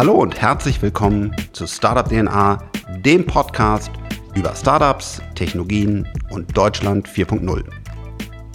[0.00, 2.70] Hallo und herzlich willkommen zu Startup DNA,
[3.04, 3.90] dem Podcast
[4.34, 7.62] über Startups, Technologien und Deutschland 4.0.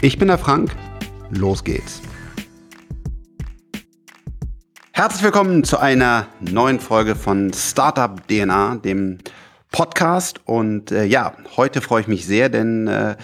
[0.02, 0.76] Ich bin der Frank,
[1.30, 2.02] los geht's.
[4.92, 9.20] Herzlich willkommen zu einer neuen Folge von Startup DNA, dem
[9.72, 10.40] Podcast.
[10.46, 13.18] Und äh, ja, heute freue ich mich sehr, denn äh,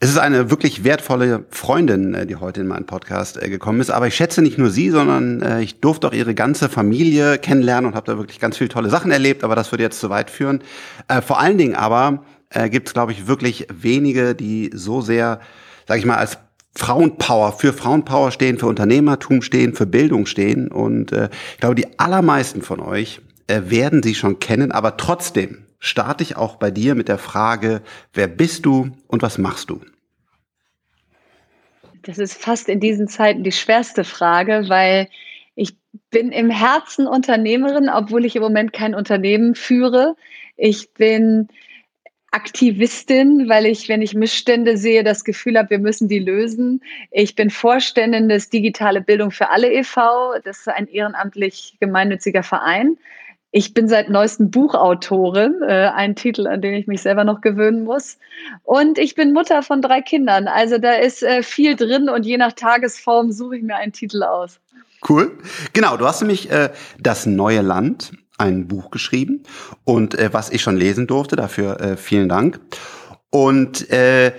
[0.00, 3.90] es ist eine wirklich wertvolle Freundin, äh, die heute in meinen Podcast äh, gekommen ist.
[3.90, 7.86] Aber ich schätze nicht nur sie, sondern äh, ich durfte auch ihre ganze Familie kennenlernen
[7.86, 9.44] und habe da wirklich ganz viele tolle Sachen erlebt.
[9.44, 10.62] Aber das würde jetzt zu weit führen.
[11.26, 12.24] Vor allen Dingen aber
[12.70, 15.40] gibt es, glaube ich, wirklich wenige, die so sehr,
[15.86, 16.38] sage ich mal, als
[16.76, 20.68] Frauenpower, für Frauenpower stehen, für Unternehmertum stehen, für Bildung stehen.
[20.68, 26.36] Und ich glaube, die allermeisten von euch werden sie schon kennen, aber trotzdem starte ich
[26.36, 27.82] auch bei dir mit der Frage,
[28.12, 29.80] wer bist du und was machst du?
[32.04, 35.08] Das ist fast in diesen Zeiten die schwerste Frage, weil
[35.54, 35.76] ich
[36.10, 40.16] bin im Herzen Unternehmerin, obwohl ich im Moment kein Unternehmen führe.
[40.56, 41.48] Ich bin
[42.30, 46.82] Aktivistin, weil ich, wenn ich Missstände sehe, das Gefühl habe, wir müssen die lösen.
[47.10, 50.34] Ich bin Vorständin des Digitale Bildung für alle e.V.
[50.44, 52.98] Das ist ein ehrenamtlich gemeinnütziger Verein.
[53.56, 57.84] Ich bin seit neuestem Buchautorin, äh, ein Titel, an den ich mich selber noch gewöhnen
[57.84, 58.18] muss.
[58.64, 60.48] Und ich bin Mutter von drei Kindern.
[60.48, 64.24] Also da ist äh, viel drin und je nach Tagesform suche ich mir einen Titel
[64.24, 64.58] aus.
[65.08, 65.38] Cool.
[65.72, 69.44] Genau, du hast nämlich äh, Das neue Land, ein Buch geschrieben
[69.84, 72.58] und äh, was ich schon lesen durfte, dafür äh, vielen Dank.
[73.30, 74.32] Und äh,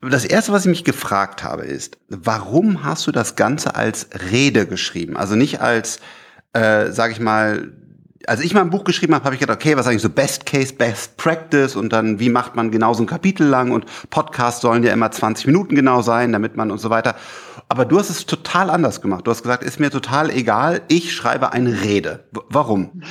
[0.00, 4.66] das erste, was ich mich gefragt habe, ist, warum hast du das Ganze als Rede
[4.66, 5.16] geschrieben?
[5.16, 6.00] Also nicht als,
[6.52, 7.76] äh, sag ich mal,
[8.26, 10.74] als ich mein Buch geschrieben habe, habe ich gedacht, okay, was eigentlich so Best Case,
[10.74, 14.82] Best Practice und dann, wie macht man genau so ein Kapitel lang und Podcasts sollen
[14.82, 17.16] ja immer 20 Minuten genau sein, damit man und so weiter.
[17.68, 19.26] Aber du hast es total anders gemacht.
[19.26, 22.24] Du hast gesagt, ist mir total egal, ich schreibe eine Rede.
[22.48, 23.02] Warum?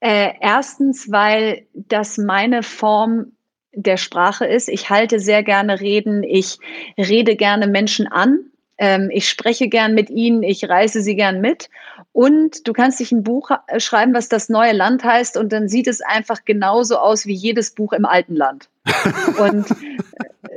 [0.00, 3.32] Äh, erstens, weil das meine Form
[3.72, 4.68] der Sprache ist.
[4.68, 6.22] Ich halte sehr gerne Reden.
[6.22, 6.58] Ich
[6.98, 8.38] rede gerne Menschen an.
[8.78, 11.70] Ähm, ich spreche gern mit ihnen, ich reiße sie gern mit.
[12.16, 15.68] Und du kannst dich ein Buch äh, schreiben, was das neue Land heißt, und dann
[15.68, 18.70] sieht es einfach genauso aus wie jedes Buch im alten Land.
[19.38, 20.48] und äh,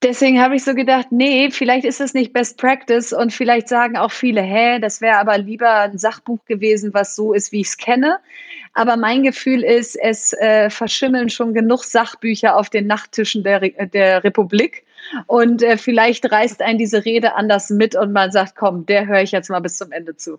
[0.00, 3.96] deswegen habe ich so gedacht, nee, vielleicht ist es nicht Best Practice und vielleicht sagen
[3.96, 7.70] auch viele, hä, das wäre aber lieber ein Sachbuch gewesen, was so ist, wie ich
[7.70, 8.18] es kenne.
[8.72, 13.72] Aber mein Gefühl ist, es äh, verschimmeln schon genug Sachbücher auf den Nachttischen der, Re
[13.92, 14.84] der Republik.
[15.26, 19.22] Und äh, vielleicht reißt einen diese Rede anders mit und man sagt, komm, der höre
[19.22, 20.38] ich jetzt mal bis zum Ende zu.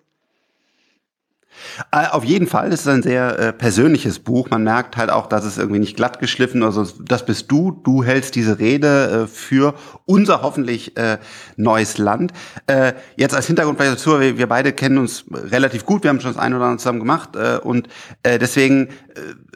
[1.92, 4.50] Äh, auf jeden Fall, es ist ein sehr äh, persönliches Buch.
[4.50, 7.72] Man merkt halt auch, dass es irgendwie nicht glatt geschliffen, also das bist du.
[7.84, 9.76] Du hältst diese Rede äh, für
[10.06, 11.18] unser hoffentlich äh,
[11.56, 12.34] neues Land.
[12.68, 16.20] Äh, jetzt als Hintergrund vielleicht dazu, wir, wir, beide kennen uns relativ gut, wir haben
[16.20, 17.88] schon das eine oder andere zusammen gemacht äh, und
[18.24, 18.90] äh, deswegen äh,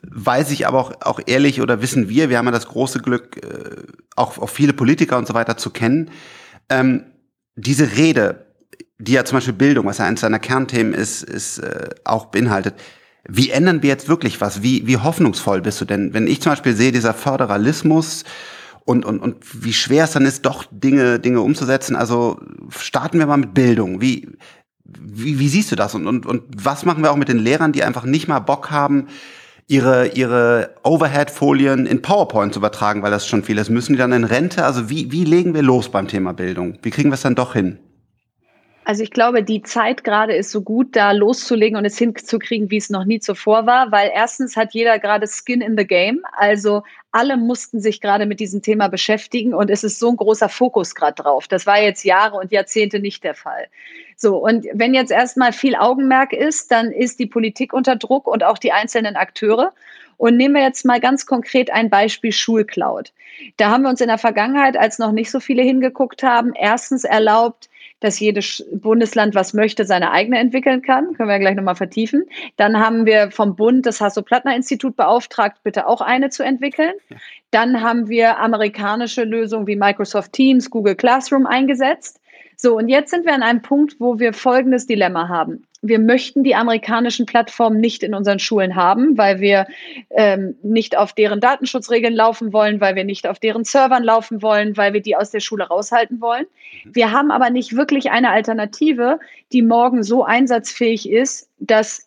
[0.10, 3.38] weiß ich aber auch, auch ehrlich oder wissen wir, wir haben ja das große Glück,
[3.38, 3.84] äh,
[4.16, 6.10] auch, auch viele Politiker und so weiter zu kennen.
[6.70, 7.06] Ähm,
[7.56, 8.47] diese Rede,
[9.00, 12.76] die ja zum Beispiel Bildung, was ja eines seiner Kernthemen ist, ist äh, auch beinhaltet.
[13.30, 14.64] Wie ändern wir jetzt wirklich was?
[14.64, 16.14] Wie, wie hoffnungsvoll bist du denn?
[16.14, 18.24] Wenn ich zum Beispiel sehe, dieser Föderalismus
[18.86, 21.96] und, und, und wie schwer es dann ist, doch Dinge, Dinge umzusetzen.
[21.96, 24.00] Also starten wir mal mit Bildung.
[24.00, 24.30] Wie,
[24.86, 25.94] wie, wie siehst du das?
[25.94, 28.72] Und, und, und was machen wir auch mit den Lehrern, die einfach nicht mal Bock
[28.72, 29.08] haben,
[29.68, 33.70] ihre, ihre Overhead-Folien in PowerPoint zu übertragen, weil das schon viel ist?
[33.70, 34.64] Müssen die dann in Rente?
[34.64, 36.80] Also wie, wie legen wir los beim Thema Bildung?
[36.82, 37.80] Wie kriegen wir es dann doch hin?
[38.88, 42.78] Also ich glaube, die Zeit gerade ist so gut, da loszulegen und es hinzukriegen, wie
[42.78, 46.22] es noch nie zuvor war, weil erstens hat jeder gerade Skin in the Game.
[46.32, 50.48] Also alle mussten sich gerade mit diesem Thema beschäftigen und es ist so ein großer
[50.48, 51.50] Fokus gerade drauf.
[51.50, 53.68] Das war jetzt Jahre und Jahrzehnte nicht der Fall.
[54.16, 58.46] So, und wenn jetzt erstmal viel Augenmerk ist, dann ist die Politik unter Druck und
[58.46, 59.74] auch die einzelnen Akteure.
[60.18, 63.14] Und nehmen wir jetzt mal ganz konkret ein Beispiel Schulcloud.
[63.58, 67.04] Da haben wir uns in der Vergangenheit, als noch nicht so viele hingeguckt haben, erstens
[67.04, 67.70] erlaubt,
[68.00, 71.14] dass jedes Bundesland, was möchte, seine eigene entwickeln kann.
[71.14, 72.26] Können wir ja gleich nochmal vertiefen.
[72.56, 76.94] Dann haben wir vom Bund das Hasso-Plattner-Institut beauftragt, bitte auch eine zu entwickeln.
[77.50, 82.20] Dann haben wir amerikanische Lösungen wie Microsoft Teams, Google Classroom eingesetzt.
[82.56, 85.64] So, und jetzt sind wir an einem Punkt, wo wir folgendes Dilemma haben.
[85.82, 89.68] Wir möchten die amerikanischen Plattformen nicht in unseren Schulen haben, weil wir
[90.10, 94.76] ähm, nicht auf deren Datenschutzregeln laufen wollen, weil wir nicht auf deren Servern laufen wollen,
[94.76, 96.48] weil wir die aus der Schule raushalten wollen.
[96.84, 96.96] Mhm.
[96.96, 99.20] Wir haben aber nicht wirklich eine Alternative,
[99.52, 102.07] die morgen so einsatzfähig ist, dass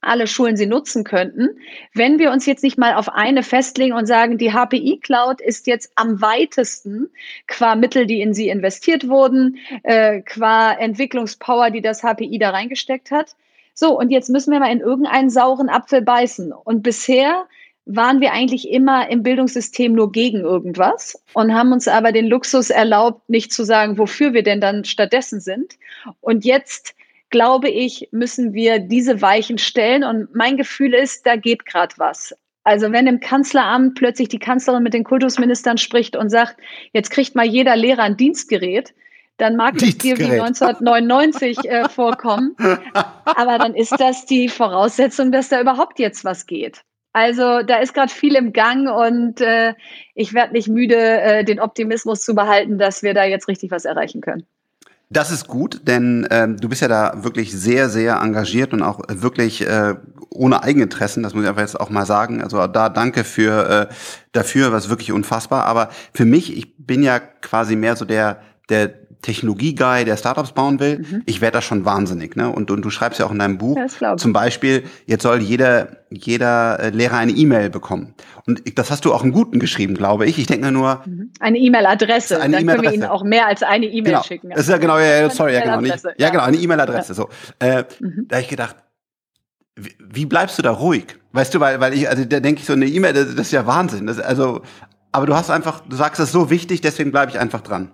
[0.00, 1.58] alle Schulen sie nutzen könnten.
[1.92, 5.66] Wenn wir uns jetzt nicht mal auf eine festlegen und sagen, die HPI Cloud ist
[5.66, 7.08] jetzt am weitesten
[7.46, 13.10] qua Mittel, die in sie investiert wurden, äh, qua Entwicklungspower, die das HPI da reingesteckt
[13.10, 13.34] hat.
[13.74, 16.52] So, und jetzt müssen wir mal in irgendeinen sauren Apfel beißen.
[16.52, 17.46] Und bisher
[17.88, 22.70] waren wir eigentlich immer im Bildungssystem nur gegen irgendwas und haben uns aber den Luxus
[22.70, 25.78] erlaubt, nicht zu sagen, wofür wir denn dann stattdessen sind.
[26.20, 26.94] Und jetzt
[27.30, 30.04] glaube ich, müssen wir diese Weichen stellen.
[30.04, 32.34] Und mein Gefühl ist, da geht gerade was.
[32.64, 36.56] Also wenn im Kanzleramt plötzlich die Kanzlerin mit den Kultusministern spricht und sagt,
[36.92, 38.92] jetzt kriegt mal jeder Lehrer ein Dienstgerät,
[39.38, 42.56] dann mag es dir wie 1999 äh, vorkommen.
[43.24, 46.82] Aber dann ist das die Voraussetzung, dass da überhaupt jetzt was geht.
[47.12, 49.74] Also da ist gerade viel im Gang und äh,
[50.14, 53.84] ich werde nicht müde, äh, den Optimismus zu behalten, dass wir da jetzt richtig was
[53.84, 54.46] erreichen können.
[55.10, 59.00] Das ist gut, denn ähm, du bist ja da wirklich sehr, sehr engagiert und auch
[59.08, 59.94] wirklich äh,
[60.30, 62.42] ohne Eigeninteressen, das muss ich einfach jetzt auch mal sagen.
[62.42, 63.94] Also da danke für äh,
[64.32, 65.64] dafür, was wirklich unfassbar.
[65.64, 70.78] Aber für mich, ich bin ja quasi mehr so der der Technologie-Guy, der Startups bauen
[70.78, 71.22] will, mhm.
[71.26, 72.36] ich werde da schon wahnsinnig.
[72.36, 72.48] Ne?
[72.48, 73.76] Und, und du schreibst ja auch in deinem Buch,
[74.16, 78.14] zum Beispiel, jetzt soll jeder, jeder äh, Lehrer eine E-Mail bekommen.
[78.46, 80.38] Und das hast du auch im Guten geschrieben, glaube ich.
[80.38, 81.02] Ich denke nur.
[81.04, 81.32] Mhm.
[81.40, 82.38] Eine E-Mail-Adresse.
[82.38, 84.22] Dann e können wir Ihnen auch mehr als eine E-Mail genau.
[84.22, 84.50] schicken.
[84.50, 85.80] Das ist ja genau, ja, sorry, ja genau.
[85.80, 87.08] Nicht, ja, genau, eine E-Mail-Adresse.
[87.08, 87.14] Ja.
[87.14, 87.28] So.
[87.58, 88.26] Äh, mhm.
[88.28, 88.76] Da habe ich gedacht,
[89.76, 91.18] wie, wie bleibst du da ruhig?
[91.32, 93.52] Weißt du, weil, weil ich, also da denke ich so, eine E-Mail, das, das ist
[93.52, 94.06] ja Wahnsinn.
[94.06, 94.62] Das, also,
[95.12, 97.90] aber du hast einfach, du sagst, das ist so wichtig, deswegen bleibe ich einfach dran.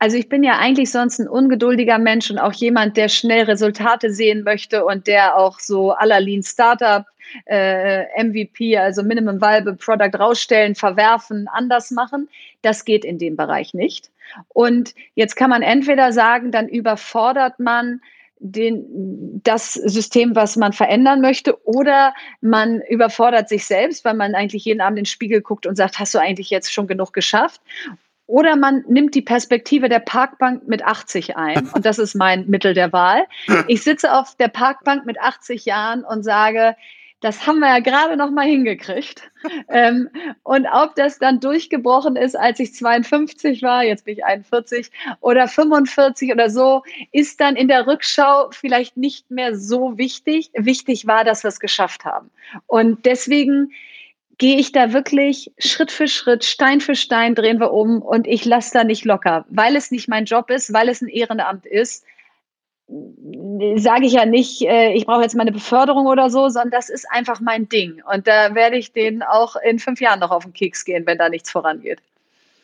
[0.00, 4.10] Also ich bin ja eigentlich sonst ein ungeduldiger Mensch und auch jemand, der schnell Resultate
[4.10, 7.04] sehen möchte und der auch so aller Lean Startup,
[7.44, 12.30] äh, MVP, also Minimum Viable Product rausstellen, verwerfen, anders machen.
[12.62, 14.10] Das geht in dem Bereich nicht.
[14.48, 18.00] Und jetzt kann man entweder sagen, dann überfordert man
[18.38, 24.64] den, das System, was man verändern möchte, oder man überfordert sich selbst, weil man eigentlich
[24.64, 27.60] jeden Abend in den Spiegel guckt und sagt, hast du eigentlich jetzt schon genug geschafft?
[28.30, 31.68] Oder man nimmt die Perspektive der Parkbank mit 80 ein.
[31.74, 33.24] Und das ist mein Mittel der Wahl.
[33.66, 36.76] Ich sitze auf der Parkbank mit 80 Jahren und sage,
[37.20, 39.28] das haben wir ja gerade noch mal hingekriegt.
[39.68, 40.08] ähm,
[40.44, 45.48] und ob das dann durchgebrochen ist, als ich 52 war, jetzt bin ich 41 oder
[45.48, 50.50] 45 oder so, ist dann in der Rückschau vielleicht nicht mehr so wichtig.
[50.54, 52.30] Wichtig war, dass wir es geschafft haben.
[52.68, 53.72] Und deswegen
[54.40, 58.46] gehe ich da wirklich Schritt für Schritt, Stein für Stein drehen wir um und ich
[58.46, 62.04] lasse da nicht locker, weil es nicht mein Job ist, weil es ein Ehrenamt ist.
[63.76, 67.06] Sage ich ja nicht, äh, ich brauche jetzt meine Beförderung oder so, sondern das ist
[67.10, 68.02] einfach mein Ding.
[68.12, 71.18] Und da werde ich denen auch in fünf Jahren noch auf den Keks gehen, wenn
[71.18, 71.98] da nichts vorangeht.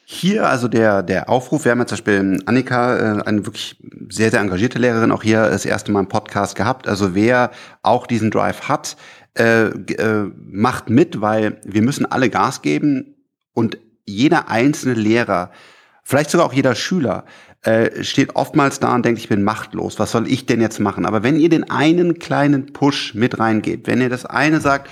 [0.06, 3.76] Hier also der, der Aufruf, wir haben ja zum Beispiel Annika, äh, eine wirklich
[4.08, 6.88] sehr, sehr engagierte Lehrerin, auch hier das erste Mal im Podcast gehabt.
[6.88, 7.50] Also wer
[7.82, 8.96] auch diesen Drive hat,
[9.36, 13.14] äh, äh, macht mit, weil wir müssen alle Gas geben
[13.52, 15.50] und jeder einzelne Lehrer,
[16.02, 17.24] vielleicht sogar auch jeder Schüler,
[17.62, 19.98] äh, steht oftmals da und denkt, ich bin machtlos.
[19.98, 21.04] Was soll ich denn jetzt machen?
[21.04, 24.88] Aber wenn ihr den einen kleinen Push mit reingebt, wenn ihr das eine sagt,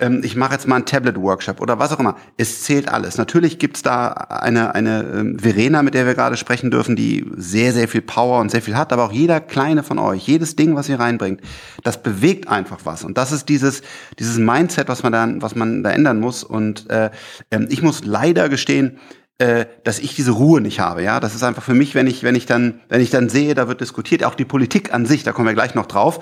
[0.00, 2.16] ähm, ich mache jetzt mal einen Tablet-Workshop oder was auch immer.
[2.36, 3.18] Es zählt alles.
[3.18, 7.72] Natürlich gibt's da eine, eine ähm, Verena, mit der wir gerade sprechen dürfen, die sehr,
[7.72, 10.76] sehr viel Power und sehr viel hat, aber auch jeder kleine von euch, jedes Ding,
[10.76, 11.40] was ihr reinbringt,
[11.82, 13.04] das bewegt einfach was.
[13.04, 13.82] Und das ist dieses,
[14.18, 16.44] dieses Mindset, was man dann, was man da ändern muss.
[16.44, 17.10] Und äh,
[17.50, 18.98] ähm, ich muss leider gestehen,
[19.38, 21.02] äh, dass ich diese Ruhe nicht habe.
[21.02, 23.54] Ja, das ist einfach für mich, wenn ich, wenn ich dann, wenn ich dann sehe,
[23.54, 26.20] da wird diskutiert, auch die Politik an sich, da kommen wir gleich noch drauf,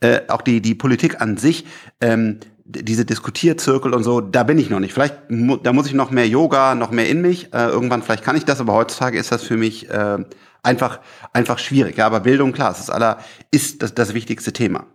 [0.00, 1.66] äh, auch die die Politik an sich,
[2.00, 4.92] ähm, diese Diskutierzirkel und so, da bin ich noch nicht.
[4.92, 7.52] Vielleicht, da muss ich noch mehr Yoga, noch mehr in mich.
[7.54, 10.18] Äh, irgendwann vielleicht kann ich das, aber heutzutage ist das für mich äh,
[10.62, 11.00] einfach,
[11.32, 11.96] einfach schwierig.
[11.96, 13.18] Ja, aber Bildung, klar, das ist aller,
[13.52, 14.86] ist das, das wichtigste Thema.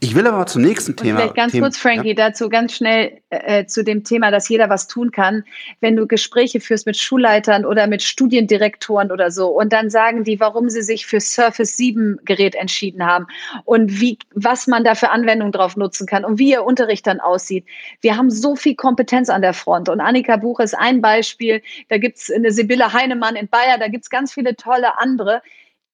[0.00, 1.18] Ich will aber zum nächsten Thema.
[1.18, 2.14] vielleicht ganz Thema, kurz, Frankie, ja?
[2.14, 5.44] dazu ganz schnell äh, zu dem Thema, dass jeder was tun kann.
[5.80, 10.40] Wenn du Gespräche führst mit Schulleitern oder mit Studiendirektoren oder so und dann sagen die,
[10.40, 13.26] warum sie sich für Surface 7 Gerät entschieden haben
[13.64, 17.20] und wie, was man da für Anwendungen drauf nutzen kann und wie ihr Unterricht dann
[17.20, 17.64] aussieht.
[18.00, 21.62] Wir haben so viel Kompetenz an der Front und Annika Buch ist ein Beispiel.
[21.88, 25.42] Da gibt es eine Sibylle Heinemann in Bayer, da gibt es ganz viele tolle andere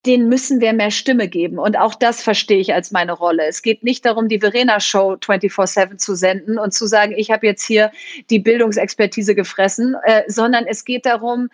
[0.07, 1.59] den müssen wir mehr Stimme geben.
[1.59, 3.47] Und auch das verstehe ich als meine Rolle.
[3.47, 7.65] Es geht nicht darum, die Verena-Show 24-7 zu senden und zu sagen, ich habe jetzt
[7.65, 7.91] hier
[8.31, 11.49] die Bildungsexpertise gefressen, äh, sondern es geht darum,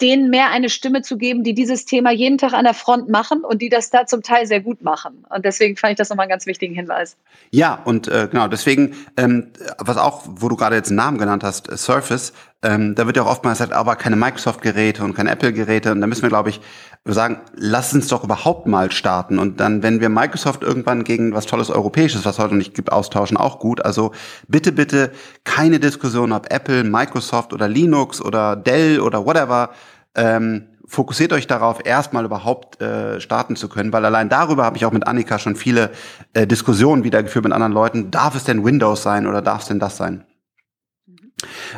[0.00, 3.44] denen mehr eine Stimme zu geben, die dieses Thema jeden Tag an der Front machen
[3.44, 5.26] und die das da zum Teil sehr gut machen.
[5.28, 7.16] Und deswegen fand ich das nochmal einen ganz wichtigen Hinweis.
[7.50, 11.44] Ja, und äh, genau, deswegen, ähm, was auch, wo du gerade jetzt einen Namen genannt
[11.44, 12.32] hast, äh, Surface,
[12.64, 15.90] ähm, da wird ja auch oftmals gesagt, aber keine Microsoft-Geräte und keine Apple-Geräte.
[15.90, 16.60] Und da müssen wir, glaube ich,
[17.04, 19.40] sagen, lass uns doch überhaupt mal starten.
[19.40, 23.36] Und dann, wenn wir Microsoft irgendwann gegen was Tolles Europäisches, was heute nicht gibt, austauschen,
[23.36, 23.84] auch gut.
[23.84, 24.12] Also
[24.46, 25.10] bitte, bitte
[25.42, 29.70] keine Diskussion, ob Apple, Microsoft oder Linux oder Dell oder whatever
[30.14, 34.84] ähm, fokussiert euch darauf, erstmal überhaupt äh, starten zu können, weil allein darüber habe ich
[34.84, 35.90] auch mit Annika schon viele
[36.34, 38.10] äh, Diskussionen wieder geführt mit anderen Leuten.
[38.10, 40.24] Darf es denn Windows sein oder darf es denn das sein?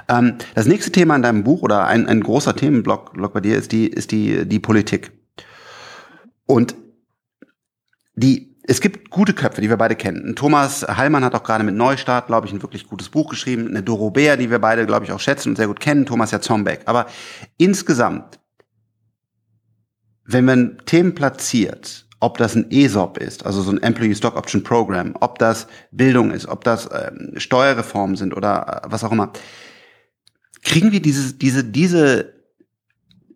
[0.08, 3.56] Ähm, das nächste Thema in deinem Buch oder ein, ein großer Themenblock Block bei dir
[3.56, 5.12] ist die, ist die, die Politik.
[6.46, 6.74] Und
[8.14, 10.34] die, es gibt gute Köpfe, die wir beide kennen.
[10.36, 13.68] Thomas Heilmann hat auch gerade mit Neustart, glaube ich, ein wirklich gutes Buch geschrieben.
[13.68, 16.06] Eine Doro Bär, die wir beide, glaube ich, auch schätzen und sehr gut kennen.
[16.06, 16.80] Thomas Jatzombeck.
[16.86, 17.06] Aber
[17.58, 18.40] insgesamt,
[20.24, 24.62] wenn man Themen platziert, ob das ein ESOP ist, also so ein Employee Stock Option
[24.62, 29.30] Program, ob das Bildung ist, ob das ähm, Steuerreformen sind oder äh, was auch immer,
[30.62, 32.33] kriegen wir diese, diese, diese,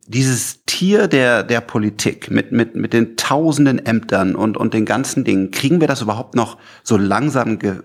[0.08, 5.22] dieses Tier der, der Politik mit, mit, mit den tausenden Ämtern und, und den ganzen
[5.22, 7.82] Dingen, kriegen wir das überhaupt noch so langsam ge,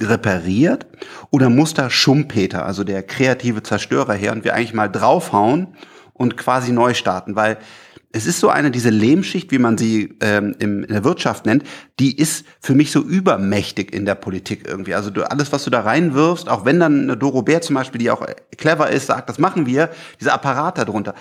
[0.00, 0.86] repariert?
[1.30, 5.68] Oder muss da Schumpeter, also der kreative Zerstörer her und wir eigentlich mal draufhauen
[6.14, 7.36] und quasi neu starten?
[7.36, 7.58] Weil
[8.10, 11.64] es ist so eine, diese Lehmschicht, wie man sie ähm, in der Wirtschaft nennt,
[11.98, 14.94] die ist für mich so übermächtig in der Politik irgendwie.
[14.94, 17.98] Also du, alles, was du da reinwirfst, auch wenn dann eine Doro Bär zum Beispiel,
[17.98, 21.14] die auch clever ist, sagt, das machen wir, dieser Apparat darunter.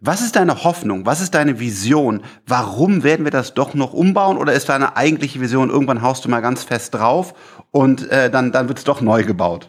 [0.00, 1.06] Was ist deine Hoffnung?
[1.06, 2.22] Was ist deine Vision?
[2.46, 4.36] Warum werden wir das doch noch umbauen?
[4.36, 7.34] Oder ist deine eigentliche Vision, irgendwann haust du mal ganz fest drauf
[7.70, 9.68] und äh, dann, dann wird es doch neu gebaut?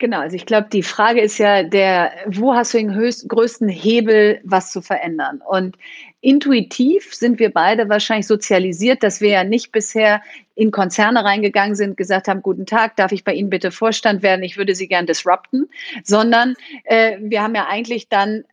[0.00, 3.68] Genau, also ich glaube, die Frage ist ja der, wo hast du den höchst, größten
[3.68, 5.42] Hebel, was zu verändern?
[5.44, 5.76] Und
[6.20, 10.22] intuitiv sind wir beide wahrscheinlich sozialisiert, dass wir ja nicht bisher
[10.54, 14.44] in Konzerne reingegangen sind, gesagt haben, guten Tag, darf ich bei Ihnen bitte Vorstand werden?
[14.44, 15.68] Ich würde Sie gern disrupten,
[16.04, 18.44] sondern äh, wir haben ja eigentlich dann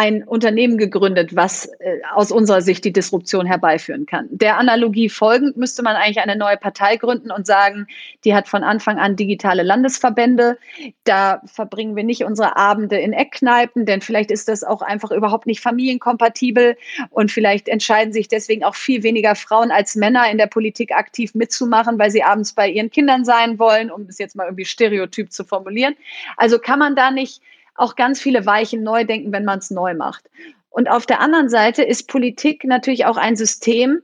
[0.00, 4.28] ein Unternehmen gegründet, was äh, aus unserer Sicht die Disruption herbeiführen kann.
[4.30, 7.86] Der Analogie folgend müsste man eigentlich eine neue Partei gründen und sagen,
[8.24, 10.56] die hat von Anfang an digitale Landesverbände.
[11.04, 15.44] Da verbringen wir nicht unsere Abende in Eckkneipen, denn vielleicht ist das auch einfach überhaupt
[15.44, 16.78] nicht familienkompatibel
[17.10, 21.34] und vielleicht entscheiden sich deswegen auch viel weniger Frauen als Männer in der Politik aktiv
[21.34, 25.30] mitzumachen, weil sie abends bei ihren Kindern sein wollen, um es jetzt mal irgendwie stereotyp
[25.30, 25.94] zu formulieren.
[26.38, 27.42] Also kann man da nicht
[27.80, 30.30] auch ganz viele Weichen neu denken, wenn man es neu macht.
[30.70, 34.02] Und auf der anderen Seite ist Politik natürlich auch ein System,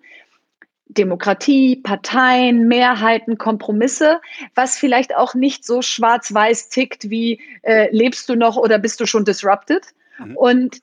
[0.89, 4.21] Demokratie, Parteien, Mehrheiten, Kompromisse,
[4.55, 9.07] was vielleicht auch nicht so schwarz-weiß tickt wie äh, lebst du noch oder bist du
[9.07, 9.85] schon disrupted?
[10.19, 10.37] Mhm.
[10.37, 10.77] Und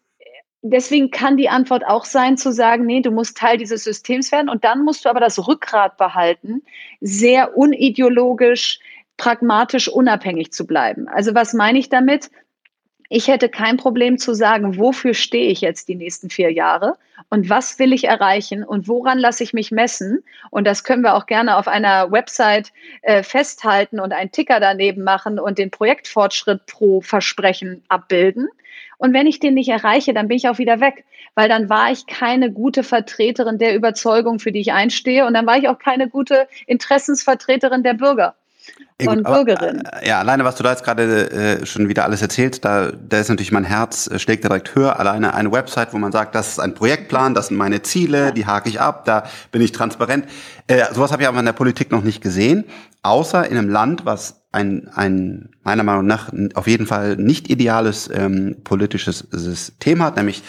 [0.61, 4.49] deswegen kann die Antwort auch sein zu sagen, nee, du musst Teil dieses Systems werden
[4.49, 6.63] und dann musst du aber das Rückgrat behalten,
[7.01, 8.79] sehr unideologisch,
[9.17, 11.07] pragmatisch unabhängig zu bleiben.
[11.07, 12.29] Also was meine ich damit?
[13.15, 16.95] Ich hätte kein Problem zu sagen, wofür stehe ich jetzt die nächsten vier Jahre
[17.29, 20.23] und was will ich erreichen und woran lasse ich mich messen.
[20.49, 25.03] Und das können wir auch gerne auf einer Website äh, festhalten und einen Ticker daneben
[25.03, 28.47] machen und den Projektfortschritt pro Versprechen abbilden.
[28.97, 31.05] Und wenn ich den nicht erreiche, dann bin ich auch wieder weg,
[31.35, 35.27] weil dann war ich keine gute Vertreterin der Überzeugung, für die ich einstehe.
[35.27, 38.33] Und dann war ich auch keine gute Interessensvertreterin der Bürger
[39.03, 39.83] von Bürgerinnen.
[39.85, 43.19] Äh, ja, alleine, was du da jetzt gerade äh, schon wieder alles erzählst, da, da
[43.19, 44.99] ist natürlich mein Herz, äh, schlägt direkt höher.
[44.99, 48.45] Alleine eine Website, wo man sagt, das ist ein Projektplan, das sind meine Ziele, die
[48.45, 50.25] hake ich ab, da bin ich transparent.
[50.67, 52.65] Äh, sowas habe ich aber in der Politik noch nicht gesehen,
[53.01, 58.09] außer in einem Land, was ein, ein meiner Meinung nach auf jeden Fall nicht ideales
[58.13, 60.43] ähm, politisches System hat, nämlich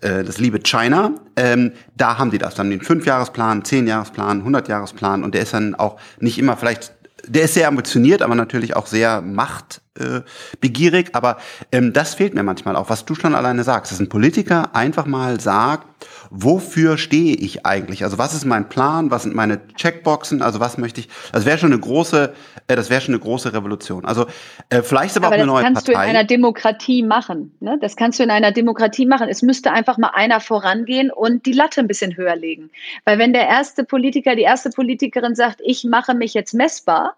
[0.00, 1.12] äh, das liebe China.
[1.36, 5.96] Ähm, da haben die das dann den Fünfjahresplan, Zehnjahresplan, Hundertjahresplan und der ist dann auch
[6.18, 6.95] nicht immer vielleicht
[7.26, 9.85] der ist sehr ambitioniert, aber natürlich auch sehr machtbegierig.
[9.98, 11.38] Äh, aber
[11.72, 15.06] ähm, das fehlt mir manchmal auch, was du schon alleine sagst, dass ein Politiker einfach
[15.06, 15.86] mal sagt,
[16.30, 18.04] wofür stehe ich eigentlich?
[18.04, 19.10] Also was ist mein Plan?
[19.10, 20.42] Was sind meine Checkboxen?
[20.42, 21.08] Also was möchte ich?
[21.32, 22.32] Das wäre schon eine große,
[22.66, 24.04] äh, das wäre schon eine große Revolution.
[24.04, 24.26] Also
[24.70, 25.74] äh, vielleicht aber, aber auch eine neue Partei.
[25.74, 27.54] Das kannst du in einer Demokratie machen.
[27.60, 27.78] Ne?
[27.80, 29.28] Das kannst du in einer Demokratie machen.
[29.28, 32.70] Es müsste einfach mal einer vorangehen und die Latte ein bisschen höher legen.
[33.04, 37.16] Weil wenn der erste Politiker, die erste Politikerin sagt, ich mache mich jetzt messbar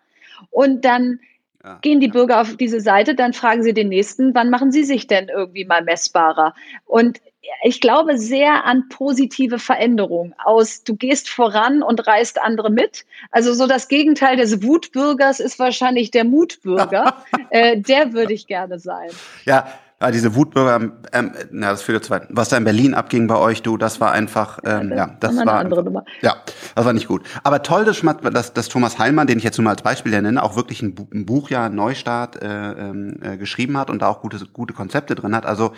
[0.51, 1.21] und dann
[1.69, 2.13] ja, Gehen die ja.
[2.13, 5.65] Bürger auf diese Seite, dann fragen sie den nächsten, wann machen sie sich denn irgendwie
[5.65, 6.55] mal messbarer?
[6.87, 7.21] Und
[7.63, 13.05] ich glaube sehr an positive Veränderungen aus, du gehst voran und reißt andere mit.
[13.31, 17.23] Also so das Gegenteil des Wutbürgers ist wahrscheinlich der Mutbürger.
[17.51, 19.11] äh, der würde ich gerne sein.
[19.45, 19.67] Ja,
[20.01, 22.29] ja, diese Wutbürger, ähm, na, das führt zu weit.
[22.31, 25.43] Was da in Berlin abging bei euch, du, das war einfach, ähm, ja, das war,
[25.43, 26.05] eine andere Nummer.
[26.21, 26.37] Ja,
[26.77, 27.25] das war nicht gut.
[27.43, 30.41] Aber toll, dass, dass, dass Thomas Heilmann, den ich jetzt nur mal als Beispiel nenne,
[30.41, 34.21] auch wirklich ein, ein Buch ja Neustart äh, ähm, äh, geschrieben hat und da auch
[34.21, 35.45] gute, gute Konzepte drin hat.
[35.45, 35.73] Also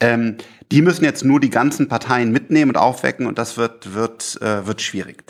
[0.00, 0.36] ähm,
[0.72, 4.66] die müssen jetzt nur die ganzen Parteien mitnehmen und aufwecken und das wird wird äh,
[4.66, 5.22] wird schwierig.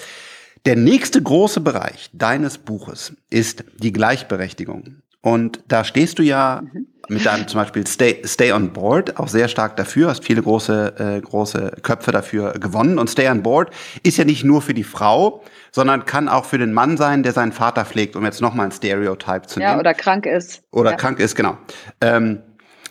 [0.65, 4.97] Der nächste große Bereich deines Buches ist die Gleichberechtigung.
[5.23, 9.29] Und da stehst du ja mhm mit deinem zum Beispiel Stay, Stay on Board auch
[9.29, 12.99] sehr stark dafür, hast viele große, äh, große Köpfe dafür gewonnen.
[12.99, 13.71] Und Stay on Board
[14.03, 17.33] ist ja nicht nur für die Frau, sondern kann auch für den Mann sein, der
[17.33, 19.73] seinen Vater pflegt, um jetzt nochmal ein Stereotype zu nehmen.
[19.73, 20.63] Ja, oder krank ist.
[20.71, 20.97] Oder ja.
[20.97, 21.59] krank ist, genau.
[22.01, 22.43] Ähm,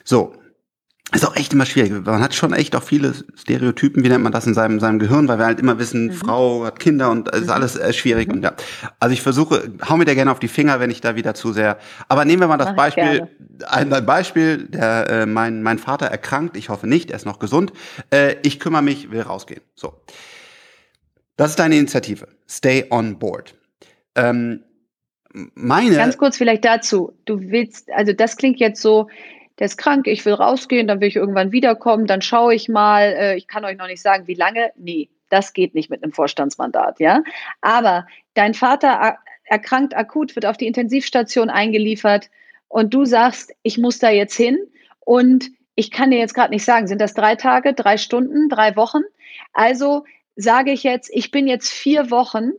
[0.04, 0.34] so,
[1.12, 1.92] ist auch echt immer schwierig.
[2.06, 5.28] Man hat schon echt auch viele Stereotypen, wie nennt man das in seinem, seinem Gehirn,
[5.28, 6.12] weil wir halt immer wissen, mhm.
[6.14, 7.50] Frau hat Kinder und ist mhm.
[7.50, 8.28] alles äh, schwierig.
[8.28, 8.36] Mhm.
[8.36, 8.54] Und ja.
[9.00, 11.52] Also ich versuche, hau mir da gerne auf die Finger, wenn ich da wieder zu
[11.52, 11.80] sehr.
[12.10, 13.28] Aber nehmen wir mal das Mach Beispiel,
[13.68, 17.40] ein, ein, Beispiel, der, äh, mein, mein Vater erkrankt, ich hoffe nicht, er ist noch
[17.40, 17.74] gesund.
[18.12, 19.62] Äh, ich kümmere mich, will rausgehen.
[19.74, 20.02] So.
[21.38, 22.28] Das ist deine Initiative.
[22.48, 23.56] Stay on board.
[24.16, 24.64] Ähm,
[25.56, 25.96] meine.
[25.96, 27.14] Ganz kurz vielleicht dazu.
[27.26, 29.08] Du willst, also das klingt jetzt so,
[29.60, 33.04] der ist krank, ich will rausgehen, dann will ich irgendwann wiederkommen, dann schaue ich mal,
[33.04, 34.72] äh, ich kann euch noch nicht sagen, wie lange.
[34.78, 37.24] Nee, das geht nicht mit einem Vorstandsmandat, ja.
[37.62, 42.30] Aber dein Vater erkrankt akut, wird auf die Intensivstation eingeliefert
[42.68, 44.58] und du sagst, ich muss da jetzt hin
[45.02, 48.76] und ich kann dir jetzt gerade nicht sagen, sind das drei Tage, drei Stunden, drei
[48.76, 49.02] Wochen?
[49.54, 52.52] Also sage ich jetzt, ich bin jetzt vier Wochen,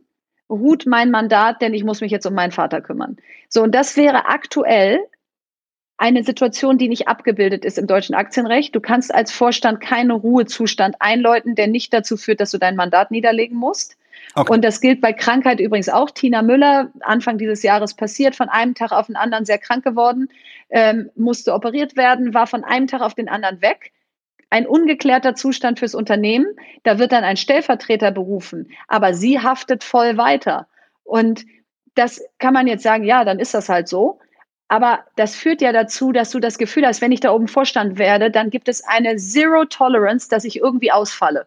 [0.49, 3.17] ruht mein Mandat, denn ich muss mich jetzt um meinen Vater kümmern.
[3.47, 4.99] So, und das wäre aktuell
[6.01, 8.73] eine Situation, die nicht abgebildet ist im deutschen Aktienrecht.
[8.73, 13.11] Du kannst als Vorstand keinen Ruhezustand einläuten, der nicht dazu führt, dass du dein Mandat
[13.11, 13.97] niederlegen musst.
[14.33, 14.51] Okay.
[14.51, 16.09] Und das gilt bei Krankheit übrigens auch.
[16.09, 20.29] Tina Müller, Anfang dieses Jahres passiert, von einem Tag auf den anderen sehr krank geworden,
[20.71, 23.91] ähm, musste operiert werden, war von einem Tag auf den anderen weg.
[24.49, 26.47] Ein ungeklärter Zustand fürs Unternehmen.
[26.81, 30.67] Da wird dann ein Stellvertreter berufen, aber sie haftet voll weiter.
[31.03, 31.45] Und
[31.93, 34.19] das kann man jetzt sagen, ja, dann ist das halt so.
[34.71, 37.97] Aber das führt ja dazu, dass du das Gefühl hast, wenn ich da oben Vorstand
[37.97, 41.45] werde, dann gibt es eine Zero Tolerance, dass ich irgendwie ausfalle.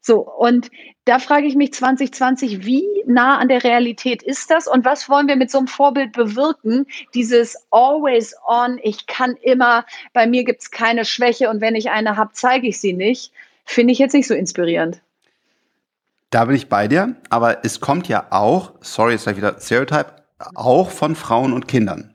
[0.00, 0.70] So, und
[1.04, 5.26] da frage ich mich 2020, wie nah an der Realität ist das und was wollen
[5.26, 6.86] wir mit so einem Vorbild bewirken?
[7.14, 11.90] Dieses always on, ich kann immer, bei mir gibt es keine Schwäche und wenn ich
[11.90, 13.32] eine habe, zeige ich sie nicht,
[13.64, 15.00] finde ich jetzt nicht so inspirierend.
[16.30, 20.22] Da bin ich bei dir, aber es kommt ja auch, sorry, ist gleich wieder Stereotype,
[20.54, 22.11] auch von Frauen und Kindern.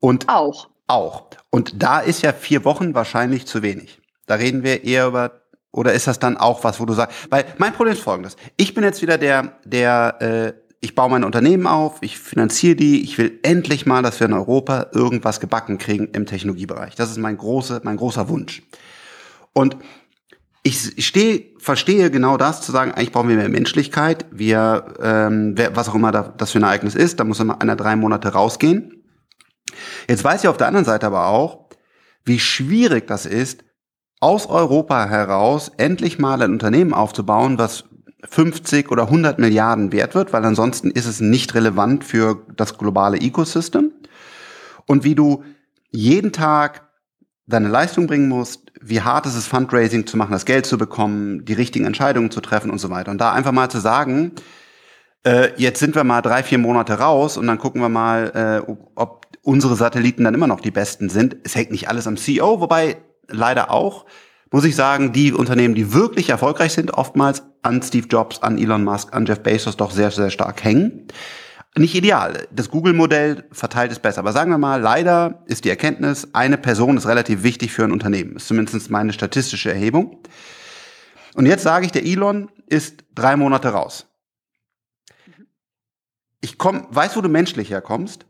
[0.00, 0.68] Und auch.
[0.86, 1.24] Auch.
[1.50, 4.00] Und da ist ja vier Wochen wahrscheinlich zu wenig.
[4.26, 7.44] Da reden wir eher über, oder ist das dann auch was, wo du sagst, weil
[7.58, 8.36] mein Problem ist folgendes.
[8.56, 13.02] Ich bin jetzt wieder der, der, äh, ich baue mein Unternehmen auf, ich finanziere die,
[13.02, 16.94] ich will endlich mal, dass wir in Europa irgendwas gebacken kriegen im Technologiebereich.
[16.94, 18.62] Das ist mein große, mein großer Wunsch.
[19.52, 19.76] Und
[20.62, 24.26] ich stehe, verstehe genau das, zu sagen, eigentlich brauchen wir mehr Menschlichkeit.
[24.30, 27.96] Wir, ähm, was auch immer das für ein Ereignis ist, da muss immer einer drei
[27.96, 28.97] Monate rausgehen.
[30.08, 31.68] Jetzt weiß ich auf der anderen Seite aber auch,
[32.24, 33.64] wie schwierig das ist,
[34.20, 37.84] aus Europa heraus endlich mal ein Unternehmen aufzubauen, was
[38.28, 43.18] 50 oder 100 Milliarden wert wird, weil ansonsten ist es nicht relevant für das globale
[43.18, 43.92] Ecosystem.
[44.86, 45.44] Und wie du
[45.90, 46.88] jeden Tag
[47.46, 51.44] deine Leistung bringen musst, wie hart ist es, Fundraising zu machen, das Geld zu bekommen,
[51.44, 53.10] die richtigen Entscheidungen zu treffen und so weiter.
[53.10, 54.32] Und da einfach mal zu sagen,
[55.24, 58.72] äh, jetzt sind wir mal drei, vier Monate raus und dann gucken wir mal, äh,
[58.94, 61.36] ob unsere Satelliten dann immer noch die besten sind.
[61.44, 62.98] Es hängt nicht alles am CEO, wobei
[63.28, 64.06] leider auch,
[64.50, 68.84] muss ich sagen, die Unternehmen, die wirklich erfolgreich sind, oftmals an Steve Jobs, an Elon
[68.84, 71.08] Musk, an Jeff Bezos doch sehr, sehr stark hängen.
[71.76, 72.48] Nicht ideal.
[72.50, 74.20] Das Google-Modell verteilt es besser.
[74.20, 77.92] Aber sagen wir mal, leider ist die Erkenntnis, eine Person ist relativ wichtig für ein
[77.92, 78.36] Unternehmen.
[78.36, 80.18] Ist zumindest meine statistische Erhebung.
[81.34, 84.06] Und jetzt sage ich, der Elon ist drei Monate raus.
[86.40, 88.26] Ich komm, weiß, wo du menschlich herkommst.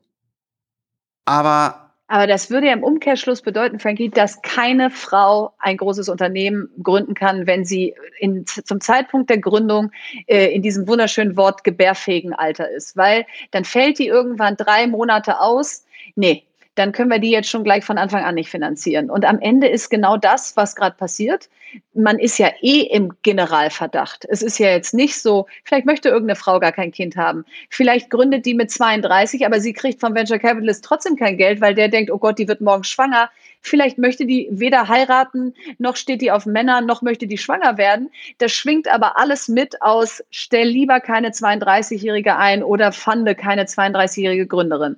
[1.28, 6.70] Aber aber das würde ja im Umkehrschluss bedeuten, Frankie, dass keine Frau ein großes Unternehmen
[6.82, 9.92] gründen kann, wenn sie in, zum Zeitpunkt der Gründung
[10.26, 12.96] äh, in diesem wunderschönen Wort gebärfähigen Alter ist.
[12.96, 15.84] Weil dann fällt die irgendwann drei Monate aus.
[16.14, 16.44] Nee,
[16.78, 19.10] dann können wir die jetzt schon gleich von Anfang an nicht finanzieren.
[19.10, 21.48] Und am Ende ist genau das, was gerade passiert.
[21.92, 24.24] Man ist ja eh im Generalverdacht.
[24.28, 27.44] Es ist ja jetzt nicht so, vielleicht möchte irgendeine Frau gar kein Kind haben.
[27.68, 31.74] Vielleicht gründet die mit 32, aber sie kriegt vom Venture Capitalist trotzdem kein Geld, weil
[31.74, 33.28] der denkt, oh Gott, die wird morgen schwanger.
[33.60, 38.10] Vielleicht möchte die weder heiraten, noch steht die auf Männer, noch möchte die schwanger werden.
[38.38, 44.46] Das schwingt aber alles mit aus, stell lieber keine 32-Jährige ein oder fande keine 32-jährige
[44.46, 44.96] Gründerin.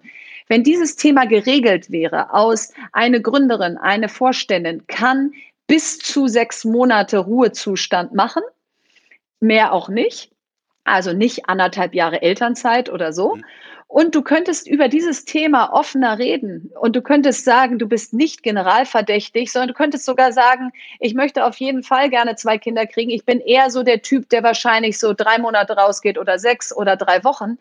[0.51, 5.33] Wenn dieses Thema geregelt wäre aus eine Gründerin, eine Vorständin kann
[5.69, 8.43] bis zu sechs Monate Ruhezustand machen,
[9.39, 10.33] mehr auch nicht,
[10.83, 13.37] also nicht anderthalb Jahre Elternzeit oder so.
[13.37, 13.45] Mhm.
[13.87, 18.43] Und du könntest über dieses Thema offener reden und du könntest sagen, du bist nicht
[18.43, 23.11] generalverdächtig, sondern du könntest sogar sagen, ich möchte auf jeden Fall gerne zwei Kinder kriegen.
[23.11, 26.97] Ich bin eher so der Typ, der wahrscheinlich so drei Monate rausgeht oder sechs oder
[26.97, 27.57] drei Wochen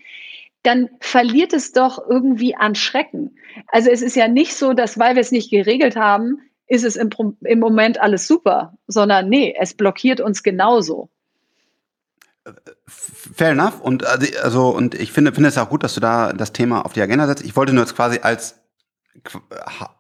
[0.64, 3.38] dann verliert es doch irgendwie an Schrecken.
[3.68, 6.96] Also es ist ja nicht so, dass weil wir es nicht geregelt haben, ist es
[6.96, 7.10] im,
[7.42, 11.10] im Moment alles super, sondern nee, es blockiert uns genauso.
[12.88, 13.82] Fair enough.
[13.82, 16.86] Und also, also und ich finde, finde es auch gut, dass du da das Thema
[16.86, 17.44] auf die Agenda setzt.
[17.44, 18.60] Ich wollte nur jetzt quasi als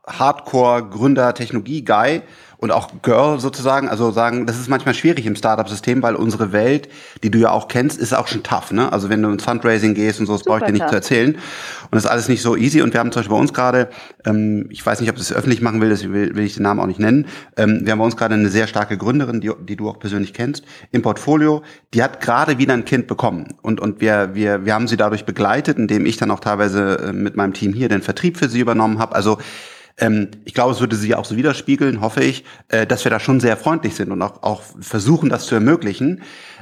[0.08, 2.22] Hardcore-Gründer, Technologie-Guy
[2.62, 6.89] und auch Girl sozusagen, also sagen, das ist manchmal schwierig im Startup-System, weil unsere Welt,
[7.24, 8.91] die du ja auch kennst, ist auch schon tough, ne?
[8.91, 10.89] Also wenn du ins Fundraising gehst und so, das brauche ich dir nicht tough.
[10.89, 11.36] zu erzählen.
[11.36, 12.82] Und das ist alles nicht so easy.
[12.82, 13.89] Und wir haben zum Beispiel bei uns gerade,
[14.26, 16.63] ähm, ich weiß nicht, ob du es öffentlich machen will, das will, will ich den
[16.63, 17.28] Namen auch nicht nennen.
[17.56, 20.34] Ähm, wir haben bei uns gerade eine sehr starke Gründerin, die, die du auch persönlich
[20.34, 21.63] kennst, im Portfolio.
[21.93, 23.54] Die hat gerade wieder ein Kind bekommen.
[23.62, 27.13] Und, und wir, wir, wir haben sie dadurch begleitet, indem ich dann auch teilweise äh,
[27.13, 29.15] mit meinem Team hier den Vertrieb für sie übernommen habe.
[29.15, 29.38] Also
[29.97, 33.19] ähm, ich glaube, es würde sie auch so widerspiegeln, hoffe ich, äh, dass wir da
[33.19, 36.21] schon sehr freundlich sind und auch, auch versuchen, das zu ermöglichen.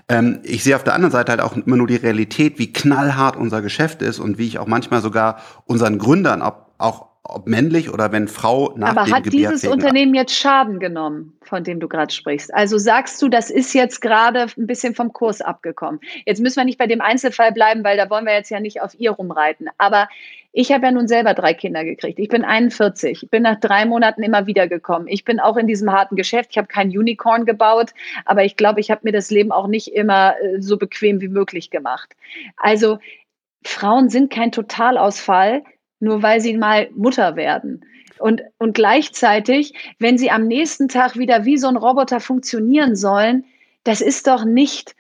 [0.10, 3.36] Ähm, ich sehe auf der anderen Seite halt auch immer nur die Realität, wie knallhart
[3.36, 7.92] unser Geschäft ist und wie ich auch manchmal sogar unseren Gründern, ob, auch ob männlich
[7.92, 11.88] oder wenn Frau nach Aber dem hat dieses Unternehmen jetzt Schaden genommen, von dem du
[11.88, 12.54] gerade sprichst?
[12.54, 16.00] Also sagst du, das ist jetzt gerade ein bisschen vom Kurs abgekommen.
[16.26, 18.82] Jetzt müssen wir nicht bei dem Einzelfall bleiben, weil da wollen wir jetzt ja nicht
[18.82, 19.68] auf ihr rumreiten.
[19.78, 20.08] Aber
[20.52, 22.20] ich habe ja nun selber drei Kinder gekriegt.
[22.20, 23.24] Ich bin 41.
[23.24, 25.08] Ich bin nach drei Monaten immer wieder gekommen.
[25.08, 26.50] Ich bin auch in diesem harten Geschäft.
[26.52, 27.92] Ich habe kein Unicorn gebaut,
[28.26, 31.28] aber ich glaube, ich habe mir das Leben auch nicht immer äh, so bequem wie
[31.28, 32.16] möglich gemacht.
[32.58, 33.00] Also
[33.64, 35.64] Frauen sind kein Totalausfall,
[36.00, 37.86] nur weil sie mal Mutter werden.
[38.20, 43.46] Und, und gleichzeitig, wenn sie am nächsten Tag wieder wie so ein Roboter funktionieren sollen,
[43.84, 44.96] das ist doch nicht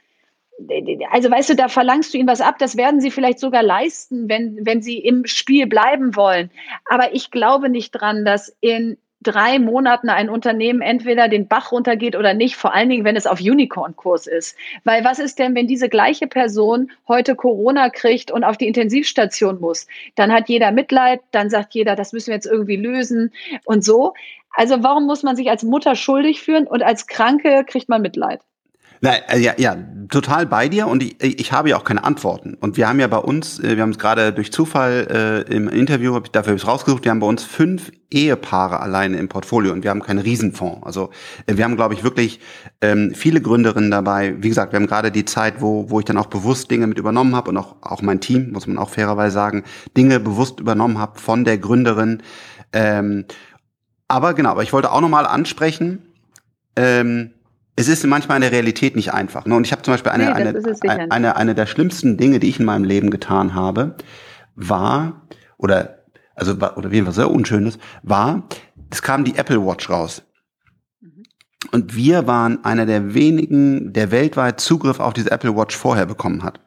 [1.11, 4.27] also weißt du, da verlangst du ihnen was ab, das werden sie vielleicht sogar leisten,
[4.27, 6.49] wenn, wenn sie im Spiel bleiben wollen.
[6.85, 12.15] Aber ich glaube nicht dran, dass in drei Monaten ein Unternehmen entweder den Bach runtergeht
[12.15, 14.55] oder nicht, vor allen Dingen, wenn es auf Unicorn-Kurs ist.
[14.83, 19.59] Weil was ist denn, wenn diese gleiche Person heute Corona kriegt und auf die Intensivstation
[19.59, 19.87] muss?
[20.15, 23.33] Dann hat jeder Mitleid, dann sagt jeder, das müssen wir jetzt irgendwie lösen
[23.65, 24.13] und so.
[24.51, 28.41] Also warum muss man sich als Mutter schuldig führen und als Kranke kriegt man Mitleid?
[29.01, 29.77] Nein, äh, ja, ja,
[30.09, 32.55] total bei dir und ich, ich habe ja auch keine Antworten.
[32.55, 35.67] Und wir haben ja bei uns, äh, wir haben es gerade durch Zufall äh, im
[35.67, 39.27] Interview, hab ich, dafür habe ich rausgesucht, wir haben bei uns fünf Ehepaare alleine im
[39.27, 40.85] Portfolio und wir haben keinen Riesenfonds.
[40.85, 41.11] Also
[41.45, 42.39] äh, wir haben, glaube ich, wirklich
[42.81, 44.35] ähm, viele Gründerinnen dabei.
[44.39, 46.97] Wie gesagt, wir haben gerade die Zeit, wo, wo ich dann auch bewusst Dinge mit
[46.97, 49.63] übernommen habe und auch, auch mein Team, muss man auch fairerweise sagen,
[49.95, 52.23] Dinge bewusst übernommen habe von der Gründerin.
[52.73, 53.25] Ähm,
[54.07, 56.01] aber genau, aber ich wollte auch nochmal ansprechen,
[56.75, 57.31] ähm,
[57.77, 59.45] es ist manchmal in der Realität nicht einfach.
[59.45, 59.55] Ne?
[59.55, 62.59] Und ich habe zum Beispiel eine, nee, eine, eine, eine der schlimmsten Dinge, die ich
[62.59, 63.95] in meinem Leben getan habe,
[64.55, 65.99] war, oder,
[66.35, 68.49] also, oder wie was sehr Unschönes, war,
[68.89, 70.23] es kam die Apple Watch raus.
[71.01, 71.23] Mhm.
[71.71, 76.41] Und wir waren einer der wenigen, der weltweit Zugriff auf diese Apple Watch vorher bekommen
[76.41, 76.59] hat.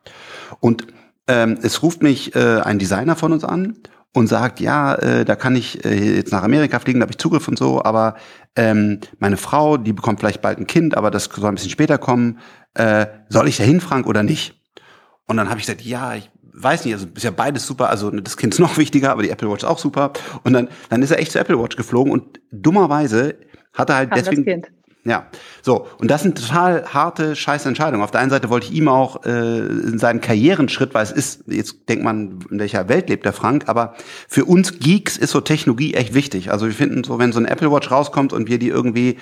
[0.60, 0.86] Und
[1.26, 3.78] ähm, es ruft mich äh, ein Designer von uns an
[4.12, 7.18] und sagt, ja, äh, da kann ich äh, jetzt nach Amerika fliegen, da habe ich
[7.18, 8.16] Zugriff und so, aber
[8.56, 11.98] ähm, meine Frau, die bekommt vielleicht bald ein Kind, aber das soll ein bisschen später
[11.98, 12.38] kommen.
[12.74, 14.60] Äh, soll ich da hin, Frank, oder nicht?
[15.26, 18.10] Und dann habe ich gesagt, ja, ich weiß nicht, also ist ja beides super, also
[18.10, 20.12] das Kind ist noch wichtiger, aber die Apple Watch ist auch super.
[20.42, 23.36] Und dann, dann ist er echt zur Apple Watch geflogen und dummerweise
[23.72, 24.66] hat er halt Kam deswegen
[25.10, 25.26] ja,
[25.60, 25.88] so.
[25.98, 28.04] Und das sind total harte, scheiß Entscheidungen.
[28.04, 31.42] Auf der einen Seite wollte ich ihm auch äh, in seinen Karrierenschritt, weil es ist,
[31.48, 33.96] jetzt denkt man, in welcher Welt lebt der Frank, aber
[34.28, 36.52] für uns Geeks ist so Technologie echt wichtig.
[36.52, 39.16] Also wir finden so, wenn so ein Apple Watch rauskommt und wir die irgendwie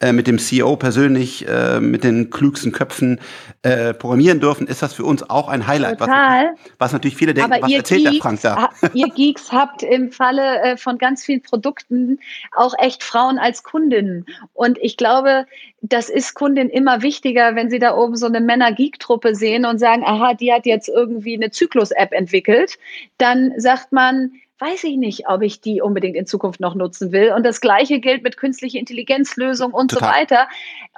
[0.00, 3.20] äh, mit dem CEO persönlich, äh, mit den klügsten Köpfen
[3.62, 5.98] äh, programmieren dürfen, ist das für uns auch ein Highlight.
[5.98, 6.52] Total.
[6.52, 8.70] Was, was natürlich viele denken, was erzählt Geeks, der Frank da?
[8.92, 12.18] ihr Geeks habt im Falle äh, von ganz vielen Produkten
[12.54, 14.26] auch echt Frauen als Kundinnen.
[14.52, 15.46] Und ich glaube, glaube,
[15.82, 20.02] das ist Kundin immer wichtiger, wenn sie da oben so eine Männer-Geek-Truppe sehen und sagen,
[20.04, 22.78] aha, die hat jetzt irgendwie eine Zyklus-App entwickelt,
[23.18, 27.32] dann sagt man, weiß ich nicht, ob ich die unbedingt in Zukunft noch nutzen will.
[27.32, 30.08] Und das Gleiche gilt mit künstlicher Intelligenzlösung und Total.
[30.08, 30.48] so weiter.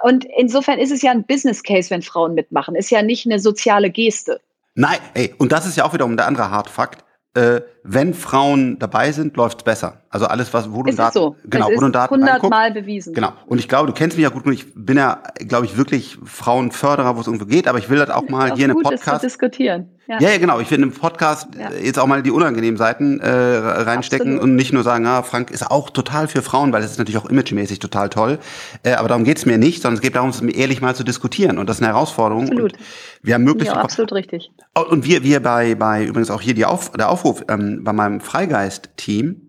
[0.03, 2.75] Und insofern ist es ja ein Business Case, wenn Frauen mitmachen.
[2.75, 4.39] Ist ja nicht eine soziale Geste.
[4.75, 7.03] Nein, ey, und das ist ja auch wiederum der andere Hardfakt.
[7.33, 10.01] Äh, wenn Frauen dabei sind, läuft's besser.
[10.09, 11.35] Also alles, was wo du Daten, so.
[11.45, 13.13] genau, es wo du Daten 100 Mal bewiesen.
[13.13, 13.33] Genau.
[13.47, 14.45] Und ich glaube, du kennst mich ja gut.
[14.53, 17.67] Ich bin ja, glaube ich, wirklich Frauenförderer, wo es irgendwo geht.
[17.67, 19.96] Aber ich will das auch mal auch hier in einem Podcast diskutieren.
[20.07, 20.19] Ja.
[20.21, 20.59] ja, ja, genau.
[20.61, 21.69] Ich will in einem Podcast ja.
[21.71, 24.43] jetzt auch mal die unangenehmen Seiten äh, reinstecken Absolut.
[24.43, 27.17] und nicht nur sagen, ah, Frank ist auch total für Frauen, weil das ist natürlich
[27.17, 28.39] auch imagemäßig total toll.
[28.83, 31.57] Äh, aber darum geht's mir nicht, sondern es geht darum, es ehrlich mal zu diskutieren.
[31.57, 32.43] Und das ist eine Herausforderung.
[32.43, 32.73] Absolut.
[32.73, 32.81] Und
[33.21, 34.51] wir haben möglichst ja, absolut richtig.
[34.89, 38.21] Und wir, wir bei, bei übrigens auch hier die Auf, der Aufruf ähm, bei meinem
[38.21, 39.46] Freigeist-Team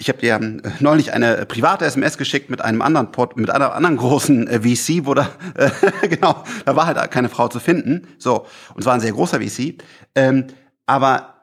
[0.00, 3.74] ich habe dir ähm, neulich eine private SMS geschickt mit einem anderen Pod, mit einer
[3.74, 5.70] anderen großen äh, VC, wo da äh,
[6.08, 8.08] genau, da war halt keine Frau zu finden.
[8.18, 9.74] So, und es war ein sehr großer VC.
[10.14, 10.46] Ähm,
[10.86, 11.39] aber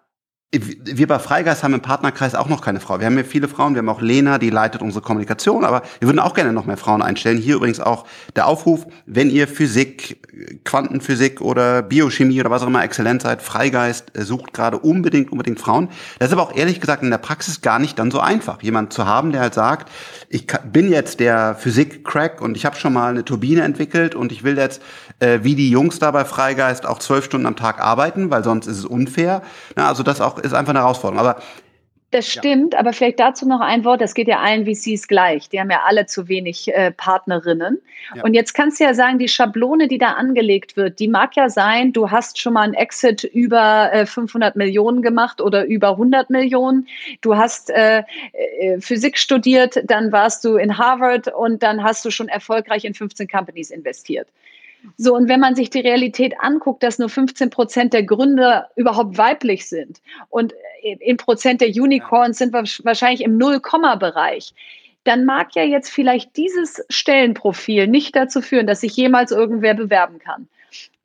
[0.53, 3.01] wir bei Freigeist haben im Partnerkreis auch noch keine Frau.
[3.01, 6.07] Wir haben ja viele Frauen, wir haben auch Lena, die leitet unsere Kommunikation, aber wir
[6.07, 7.37] würden auch gerne noch mehr Frauen einstellen.
[7.37, 8.05] Hier übrigens auch
[8.37, 10.25] der Aufruf, wenn ihr Physik,
[10.63, 15.89] Quantenphysik oder Biochemie oder was auch immer exzellent seid, Freigeist sucht gerade unbedingt, unbedingt Frauen.
[16.19, 18.93] Das ist aber auch ehrlich gesagt in der Praxis gar nicht dann so einfach, jemand
[18.93, 19.91] zu haben, der halt sagt,
[20.29, 24.45] ich bin jetzt der Physik-Crack und ich habe schon mal eine Turbine entwickelt und ich
[24.45, 24.81] will jetzt,
[25.19, 28.67] äh, wie die Jungs da bei Freigeist, auch zwölf Stunden am Tag arbeiten, weil sonst
[28.67, 29.41] ist es unfair.
[29.75, 31.19] Ja, also das auch ist einfach eine Herausforderung.
[31.19, 31.41] Aber
[32.11, 32.79] das stimmt, ja.
[32.79, 33.99] aber vielleicht dazu noch ein Wort.
[33.99, 35.49] Das geht ja allen VCs gleich.
[35.49, 37.81] Die haben ja alle zu wenig äh, Partnerinnen.
[38.15, 38.23] Ja.
[38.23, 41.49] Und jetzt kannst du ja sagen, die Schablone, die da angelegt wird, die mag ja
[41.49, 46.29] sein, du hast schon mal einen Exit über äh, 500 Millionen gemacht oder über 100
[46.29, 46.87] Millionen.
[47.19, 52.09] Du hast äh, äh, Physik studiert, dann warst du in Harvard und dann hast du
[52.09, 54.29] schon erfolgreich in 15 Companies investiert.
[54.95, 59.17] So, und wenn man sich die Realität anguckt, dass nur 15 Prozent der Gründer überhaupt
[59.17, 64.53] weiblich sind und in Prozent der Unicorns sind wir wahrscheinlich im Null-Komma-Bereich,
[65.03, 70.19] dann mag ja jetzt vielleicht dieses Stellenprofil nicht dazu führen, dass sich jemals irgendwer bewerben
[70.19, 70.47] kann.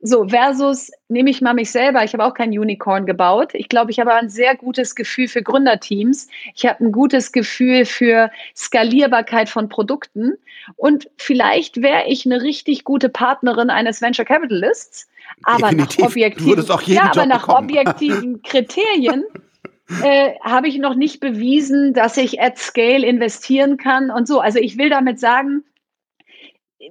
[0.05, 2.03] So, versus nehme ich mal mich selber.
[2.03, 3.51] Ich habe auch kein Unicorn gebaut.
[3.53, 6.27] Ich glaube, ich habe ein sehr gutes Gefühl für Gründerteams.
[6.55, 10.33] Ich habe ein gutes Gefühl für Skalierbarkeit von Produkten.
[10.75, 15.07] Und vielleicht wäre ich eine richtig gute Partnerin eines Venture Capitalists.
[15.43, 15.99] Aber Definitiv.
[15.99, 19.23] nach objektiven, ja, aber nach objektiven Kriterien
[20.03, 24.41] äh, habe ich noch nicht bewiesen, dass ich at scale investieren kann und so.
[24.41, 25.63] Also ich will damit sagen,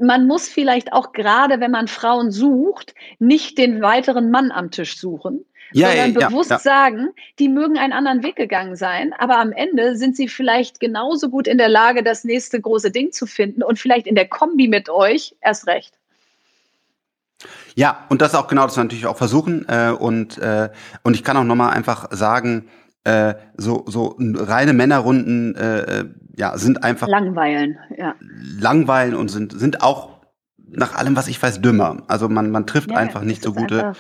[0.00, 4.98] man muss vielleicht auch gerade, wenn man Frauen sucht, nicht den weiteren Mann am Tisch
[4.98, 9.38] suchen, ja, sondern ja, bewusst ja, sagen, die mögen einen anderen Weg gegangen sein, aber
[9.38, 13.26] am Ende sind sie vielleicht genauso gut in der Lage, das nächste große Ding zu
[13.26, 15.94] finden und vielleicht in der Kombi mit euch erst recht.
[17.74, 19.66] Ja, und das ist auch genau das wir natürlich auch versuchen.
[19.68, 20.68] Äh, und, äh,
[21.02, 22.68] und ich kann auch nochmal einfach sagen,
[23.05, 26.05] äh, so, so reine Männerrunden äh, äh,
[26.37, 28.14] ja, sind einfach langweilen, ja.
[28.59, 30.21] Langweilen und sind, sind auch
[30.57, 32.03] nach allem, was ich weiß, dümmer.
[32.09, 33.92] Also man, man trifft ja, einfach nicht so gute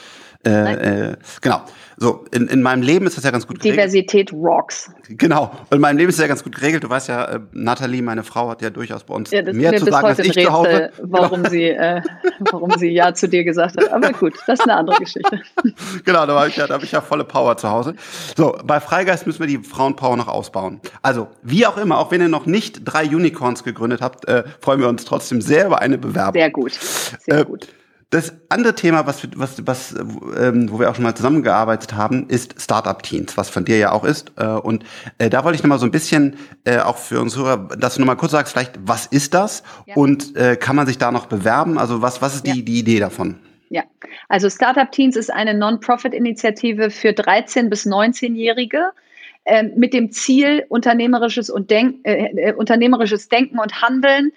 [0.44, 1.62] äh, äh, genau.
[1.98, 3.78] So, in, in meinem Leben ist das ja ganz gut geregelt.
[3.78, 4.90] Diversität rocks.
[5.08, 5.52] Genau.
[5.70, 6.82] Und in meinem Leben ist das ja ganz gut geregelt.
[6.82, 9.84] Du weißt ja, äh, Nathalie, meine Frau, hat ja durchaus bei uns ja, mehr zu
[9.84, 10.90] sagen als ich Rätsel, zu Hause.
[11.00, 11.50] Warum, genau.
[11.50, 12.02] sie, äh,
[12.50, 13.92] warum sie Ja zu dir gesagt hat.
[13.92, 15.42] Aber gut, das ist eine andere Geschichte.
[16.04, 17.94] genau, da habe ich, ja, da hab ich ja volle Power zu Hause.
[18.36, 20.80] So, bei Freigeist müssen wir die Frauenpower noch ausbauen.
[21.02, 24.80] Also, wie auch immer, auch wenn ihr noch nicht drei Unicorns gegründet habt, äh, freuen
[24.80, 26.34] wir uns trotzdem sehr über eine Bewerbung.
[26.34, 26.72] Sehr gut.
[26.72, 27.68] Sehr äh, gut.
[28.12, 29.94] Das andere Thema, was, was, was,
[30.38, 34.04] ähm, wo wir auch schon mal zusammengearbeitet haben, ist Startup-Teams, was von dir ja auch
[34.04, 34.32] ist.
[34.36, 34.84] Äh, und
[35.16, 38.02] äh, da wollte ich nochmal so ein bisschen, äh, auch für uns Hörer, dass du
[38.02, 39.62] nochmal kurz sagst, vielleicht, was ist das?
[39.86, 39.96] Ja.
[39.96, 41.78] Und äh, kann man sich da noch bewerben?
[41.78, 42.62] Also was, was ist die, ja.
[42.62, 43.38] die Idee davon?
[43.70, 43.84] Ja,
[44.28, 48.90] also Startup Teams ist eine Non-Profit-Initiative für 13- bis 19-Jährige
[49.44, 54.32] äh, mit dem Ziel, unternehmerisches, und Denk äh, unternehmerisches Denken und Handeln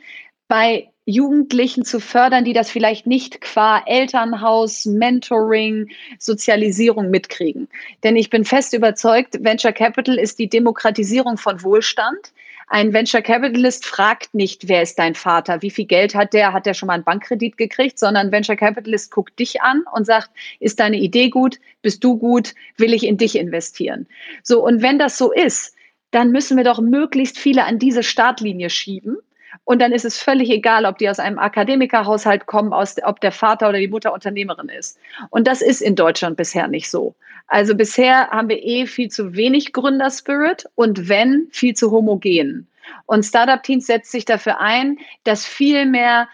[0.48, 7.68] bei Jugendlichen zu fördern, die das vielleicht nicht qua Elternhaus, Mentoring, Sozialisierung mitkriegen.
[8.04, 12.34] Denn ich bin fest überzeugt, Venture Capital ist die Demokratisierung von Wohlstand.
[12.68, 16.66] Ein Venture Capitalist fragt nicht, wer ist dein Vater, wie viel Geld hat der, hat
[16.66, 20.80] der schon mal einen Bankkredit gekriegt, sondern Venture Capitalist guckt dich an und sagt, ist
[20.80, 24.08] deine Idee gut, bist du gut, will ich in dich investieren.
[24.42, 25.76] So, und wenn das so ist,
[26.10, 29.18] dann müssen wir doch möglichst viele an diese Startlinie schieben
[29.64, 33.32] und dann ist es völlig egal, ob die aus einem Akademikerhaushalt kommen, aus, ob der
[33.32, 35.00] Vater oder die Mutter Unternehmerin ist.
[35.30, 37.16] Und das ist in Deutschland bisher nicht so.
[37.48, 42.68] Also bisher haben wir eh viel zu wenig Gründerspirit und wenn, viel zu homogen.
[43.06, 46.28] Und Startup Teams setzt sich dafür ein, dass viel mehr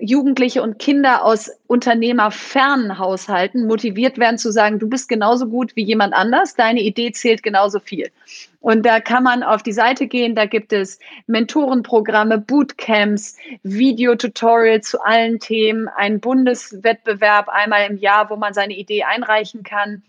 [0.00, 5.82] Jugendliche und Kinder aus unternehmerfernen Haushalten motiviert werden zu sagen, du bist genauso gut wie
[5.82, 8.10] jemand anders, deine Idee zählt genauso viel.
[8.60, 15.00] Und da kann man auf die Seite gehen, da gibt es Mentorenprogramme, Bootcamps, Videotutorials zu
[15.00, 20.02] allen Themen, einen Bundeswettbewerb einmal im Jahr, wo man seine Idee einreichen kann.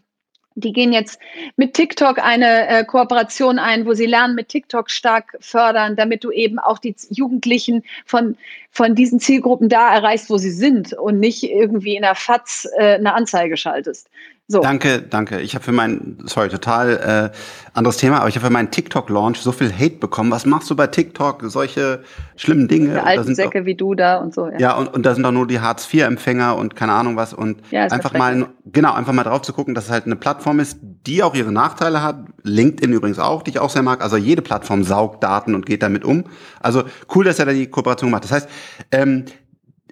[0.59, 1.19] Die gehen jetzt
[1.55, 6.31] mit TikTok eine äh, Kooperation ein, wo sie lernen, mit TikTok stark fördern, damit du
[6.31, 8.37] eben auch die Jugendlichen von,
[8.71, 12.95] von diesen Zielgruppen da erreichst, wo sie sind und nicht irgendwie in der FATS äh,
[12.95, 14.09] eine Anzeige schaltest.
[14.51, 14.61] So.
[14.61, 15.41] Danke, danke.
[15.41, 19.37] Ich habe für mein, sorry, total äh, anderes Thema, aber ich habe für meinen TikTok-Launch
[19.37, 20.31] so viel Hate bekommen.
[20.31, 21.43] Was machst du bei TikTok?
[21.43, 22.01] Solche
[22.35, 22.93] schlimmen Dinge.
[22.93, 24.47] Für alten Säcke doch, wie du da und so.
[24.47, 27.31] Ja, ja und, und da sind doch nur die Hartz-IV-Empfänger und keine Ahnung was.
[27.31, 30.59] Und ja, einfach mal, genau, einfach mal drauf zu gucken, dass es halt eine Plattform
[30.59, 32.17] ist, die auch ihre Nachteile hat.
[32.41, 34.01] LinkedIn übrigens auch, die ich auch sehr mag.
[34.01, 36.23] Also jede Plattform saugt Daten und geht damit um.
[36.59, 38.23] Also cool, dass er da die Kooperation macht.
[38.23, 38.49] Das heißt,
[38.91, 39.25] ähm,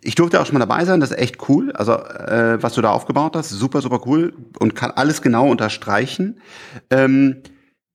[0.07, 1.73] ich durfte auch schon mal dabei sein, das ist echt cool.
[1.73, 6.39] Also, äh, was du da aufgebaut hast, super, super cool und kann alles genau unterstreichen.
[6.89, 7.41] Ähm,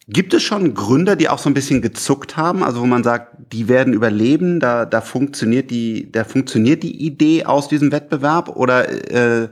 [0.08, 3.34] gibt es schon Gründer, die auch so ein bisschen gezuckt haben, also wo man sagt,
[3.52, 8.90] die werden überleben, da, da funktioniert die, da funktioniert die Idee aus diesem Wettbewerb oder
[9.10, 9.48] äh,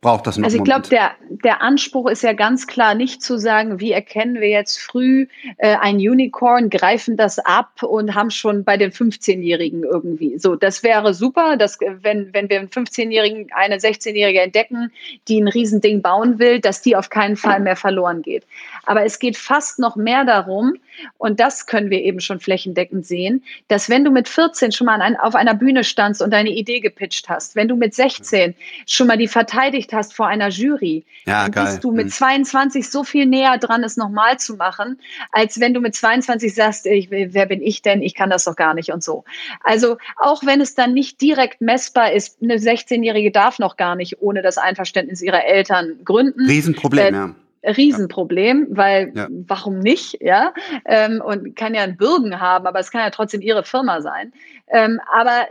[0.00, 3.38] braucht das noch Also ich glaube, der, der Anspruch ist ja ganz klar nicht zu
[3.38, 5.26] sagen, wie erkennen wir jetzt früh
[5.58, 10.38] äh, ein Unicorn, greifen das ab und haben schon bei den 15-Jährigen irgendwie.
[10.38, 14.90] So, das wäre super, dass, wenn, wenn wir einen 15-Jährigen, eine 16-Jährige entdecken,
[15.28, 18.46] die ein Riesending bauen will, dass die auf keinen Fall mehr verloren geht.
[18.84, 20.76] Aber es geht fast noch mehr darum,
[21.18, 25.00] und das können wir eben schon flächendeckend sehen, dass wenn du mit 14 schon mal
[25.00, 28.54] ein, auf einer Bühne standst und deine Idee gepitcht hast, wenn du mit 16
[28.86, 31.64] schon mal die verteidigt hast vor einer Jury, ja, dann geil.
[31.66, 32.88] bist du mit 22 mhm.
[32.90, 35.00] so viel näher dran, es nochmal zu machen,
[35.32, 38.02] als wenn du mit 22 sagst, ich, wer bin ich denn?
[38.02, 39.24] Ich kann das doch gar nicht und so.
[39.62, 44.20] Also auch wenn es dann nicht direkt messbar ist, eine 16-Jährige darf noch gar nicht
[44.20, 46.46] ohne das Einverständnis ihrer Eltern gründen.
[46.46, 49.28] Riesenproblem, äh, ja Riesenproblem, weil ja.
[49.46, 50.54] warum nicht, ja?
[50.86, 54.32] Ähm, und kann ja einen Bürgen haben, aber es kann ja trotzdem ihre Firma sein.
[54.68, 55.46] Ähm, aber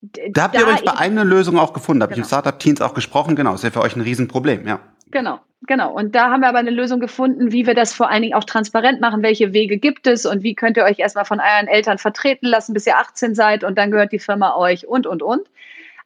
[0.00, 2.26] da habt ihr übrigens bei einer Lösung auch gefunden, da habe genau.
[2.26, 4.80] ich im Startup-Teams auch gesprochen, genau, ist ja für euch ein Riesenproblem, ja.
[5.10, 5.92] Genau, genau.
[5.92, 8.44] Und da haben wir aber eine Lösung gefunden, wie wir das vor allen Dingen auch
[8.44, 11.98] transparent machen, welche Wege gibt es und wie könnt ihr euch erstmal von euren Eltern
[11.98, 15.48] vertreten lassen, bis ihr 18 seid und dann gehört die Firma euch und, und, und.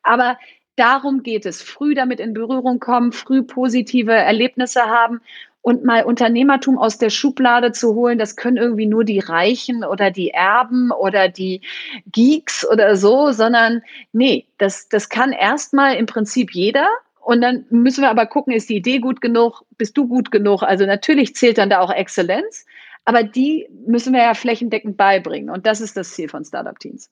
[0.03, 0.37] Aber
[0.77, 1.61] Darum geht es.
[1.61, 5.21] Früh damit in Berührung kommen, früh positive Erlebnisse haben
[5.63, 10.11] und mal Unternehmertum aus der Schublade zu holen, das können irgendwie nur die Reichen oder
[10.11, 11.63] die Erben oder die
[12.11, 16.89] Geeks oder so, sondern nee, das, das kann erstmal im Prinzip jeder.
[17.21, 19.63] Und dann müssen wir aber gucken, ist die Idee gut genug?
[19.79, 20.65] Bist du gut genug?
[20.65, 22.67] Also natürlich zählt dann da auch Exzellenz,
[23.05, 25.49] aber die müssen wir ja flächendeckend beibringen.
[25.49, 27.09] Und das ist das Ziel von Startup Teams.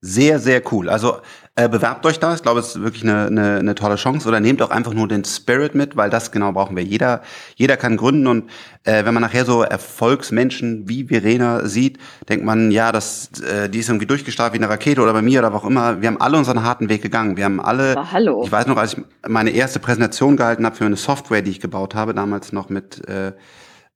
[0.00, 0.88] Sehr, sehr cool.
[0.88, 1.16] Also
[1.56, 2.32] äh, bewerbt euch da.
[2.32, 4.28] Ich glaube, es ist wirklich eine, eine, eine tolle Chance.
[4.28, 6.84] Oder nehmt auch einfach nur den Spirit mit, weil das genau brauchen wir.
[6.84, 7.20] Jeder,
[7.56, 8.28] jeder kann gründen.
[8.28, 8.48] Und
[8.84, 13.80] äh, wenn man nachher so Erfolgsmenschen wie Verena sieht, denkt man, ja, das, äh, die
[13.80, 16.00] ist irgendwie durchgestartet wie eine Rakete oder bei mir oder wo auch immer.
[16.00, 17.36] Wir haben alle unseren harten Weg gegangen.
[17.36, 17.96] Wir haben alle.
[17.96, 18.42] Aber hallo.
[18.44, 21.58] Ich weiß noch, als ich meine erste Präsentation gehalten habe für eine Software, die ich
[21.58, 23.32] gebaut habe, damals noch mit äh,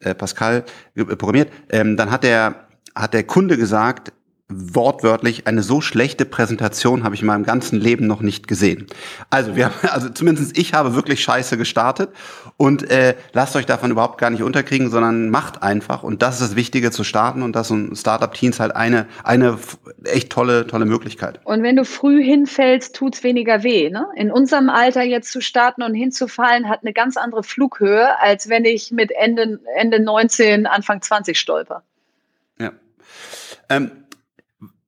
[0.01, 0.65] äh, Pascal
[0.97, 4.13] programmiert, ähm, dann hat der hat der Kunde gesagt,
[4.49, 8.87] wortwörtlich eine so schlechte Präsentation habe ich in meinem ganzen Leben noch nicht gesehen.
[9.31, 12.11] Also wir haben, also zumindest ich habe wirklich Scheiße gestartet
[12.57, 16.51] und äh, lasst euch davon überhaupt gar nicht unterkriegen, sondern macht einfach und das ist
[16.51, 19.59] das Wichtige zu starten und das ist Startup Teams halt eine eine
[20.05, 21.41] echt tolle tolle Möglichkeit.
[21.45, 23.91] Und wenn du früh hinfällst, tut's weniger weh.
[23.91, 24.07] Ne?
[24.17, 28.65] In unserem Alter jetzt zu starten und hinzufallen hat eine ganz andere Flughöhe, als wenn
[28.65, 31.83] ich mit Ende Ende 19 Anfang 20 stolper.
[32.59, 32.73] Ja.
[33.69, 34.02] Ähm,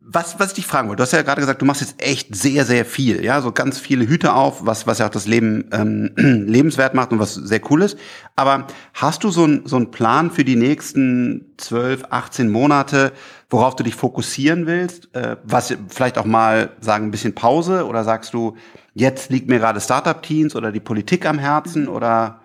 [0.07, 2.35] was, was ich dich fragen wollte, du hast ja gerade gesagt, du machst jetzt echt
[2.37, 5.65] sehr, sehr viel, ja, so ganz viele Hüte auf, was, was ja auch das Leben
[5.73, 6.11] ähm,
[6.47, 7.99] lebenswert macht und was sehr cool ist.
[8.37, 13.13] Aber hast du so, ein, so einen Plan für die nächsten 12, 18 Monate,
[13.49, 15.15] worauf du dich fokussieren willst?
[15.15, 18.57] Äh, was vielleicht auch mal sagen, ein bisschen Pause oder sagst du,
[18.93, 22.41] jetzt liegt mir gerade Startup-Teams oder die Politik am Herzen oder?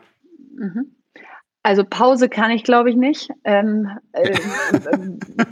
[0.58, 0.96] Mhm.
[1.62, 3.30] Also Pause kann ich, glaube ich, nicht.
[3.44, 4.38] Ähm, äh,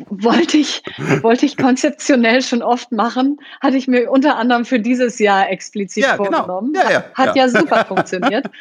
[0.10, 0.82] wollte ich
[1.22, 6.04] wollte ich konzeptionell schon oft machen, hatte ich mir unter anderem für dieses Jahr explizit
[6.04, 6.32] ja, genau.
[6.32, 6.74] vorgenommen.
[6.74, 6.86] Genau.
[6.86, 7.46] Ja, ja, Hat ja.
[7.46, 8.48] ja super funktioniert.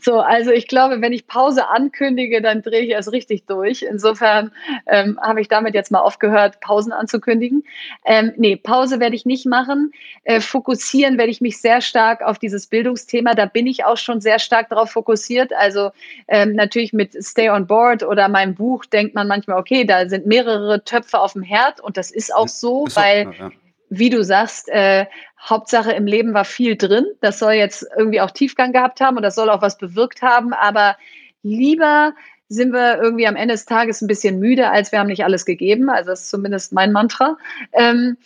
[0.00, 3.82] So, also ich glaube, wenn ich Pause ankündige, dann drehe ich erst richtig durch.
[3.82, 4.52] Insofern
[4.86, 7.64] ähm, habe ich damit jetzt mal aufgehört, Pausen anzukündigen.
[8.04, 9.92] Ähm, nee, Pause werde ich nicht machen.
[10.24, 13.34] Äh, fokussieren werde ich mich sehr stark auf dieses Bildungsthema.
[13.34, 15.52] Da bin ich auch schon sehr stark darauf fokussiert.
[15.52, 15.90] Also
[16.28, 20.08] ähm, natürlich natürlich mit Stay on Board oder meinem Buch denkt man manchmal, okay, da
[20.08, 23.50] sind mehrere Töpfe auf dem Herd und das ist auch so, ist weil, auch, ja.
[23.90, 25.06] wie du sagst, äh,
[25.40, 27.06] Hauptsache im Leben war viel drin.
[27.20, 30.52] Das soll jetzt irgendwie auch Tiefgang gehabt haben und das soll auch was bewirkt haben,
[30.52, 30.96] aber
[31.42, 32.12] lieber
[32.52, 35.44] sind wir irgendwie am Ende des Tages ein bisschen müde, als wir haben nicht alles
[35.44, 35.88] gegeben.
[35.88, 37.38] Also das ist zumindest mein Mantra.
[37.72, 38.16] Ähm,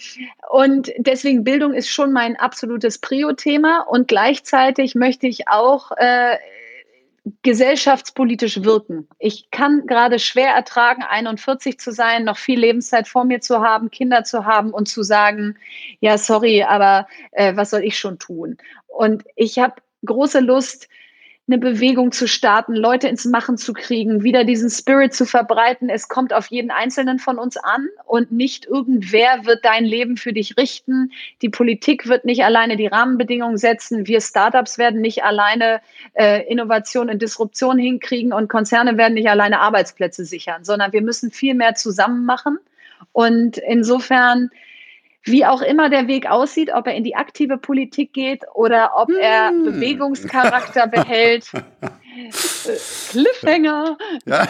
[0.51, 3.81] und deswegen Bildung ist schon mein absolutes Prio-Thema.
[3.87, 6.39] Und gleichzeitig möchte ich auch äh,
[7.43, 9.09] gesellschaftspolitisch wirken.
[9.19, 13.91] Ich kann gerade schwer ertragen, 41 zu sein, noch viel Lebenszeit vor mir zu haben,
[13.91, 15.57] Kinder zu haben und zu sagen,
[16.01, 18.59] ja, sorry, aber äh, was soll ich schon tun?
[18.87, 20.89] Und ich habe große Lust,
[21.47, 25.91] eine Bewegung zu starten, Leute ins Machen zu kriegen, wieder diesen Spirit zu verbreiten.
[25.91, 30.33] Es kommt auf jeden Einzelnen von uns an und nicht irgendwer wird dein Leben für
[30.33, 31.13] dich richten.
[31.43, 34.07] Die Politik wird nicht alleine die Rahmenbedingungen setzen.
[34.07, 35.83] Wir Startups werden nicht alleine
[36.15, 41.31] äh, Innovation und Disruption hinkriegen und Konzerne werden nicht alleine Arbeitsplätze sichern, sondern wir müssen
[41.31, 42.59] viel mehr zusammen machen.
[43.13, 44.51] Und insofern
[45.25, 49.11] wie auch immer der Weg aussieht, ob er in die aktive Politik geht oder ob
[49.11, 49.65] er hm.
[49.65, 51.51] Bewegungscharakter behält.
[53.11, 53.97] Cliffhanger.
[54.27, 54.47] Ja.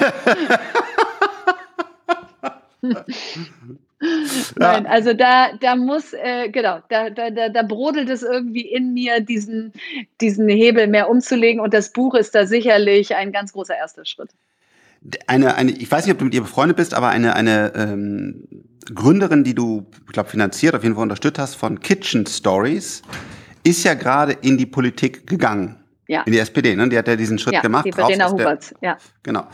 [4.56, 9.20] Nein, also da, da muss, äh, genau, da, da, da, brodelt es irgendwie in mir,
[9.20, 9.72] diesen,
[10.20, 14.30] diesen Hebel mehr umzulegen und das Buch ist da sicherlich ein ganz großer erster Schritt.
[15.26, 18.44] Eine, eine, ich weiß nicht, ob du mit ihr befreundet bist, aber eine, eine ähm,
[18.92, 23.02] Gründerin, die du, ich glaube, finanziert, auf jeden Fall unterstützt hast, von Kitchen Stories,
[23.62, 25.76] ist ja gerade in die Politik gegangen.
[26.06, 26.22] Ja.
[26.22, 26.88] In die SPD, ne?
[26.88, 27.86] Die hat ja diesen Schritt ja, gemacht.
[27.86, 28.98] Die Verena Huberts, ja.
[29.22, 29.46] Genau.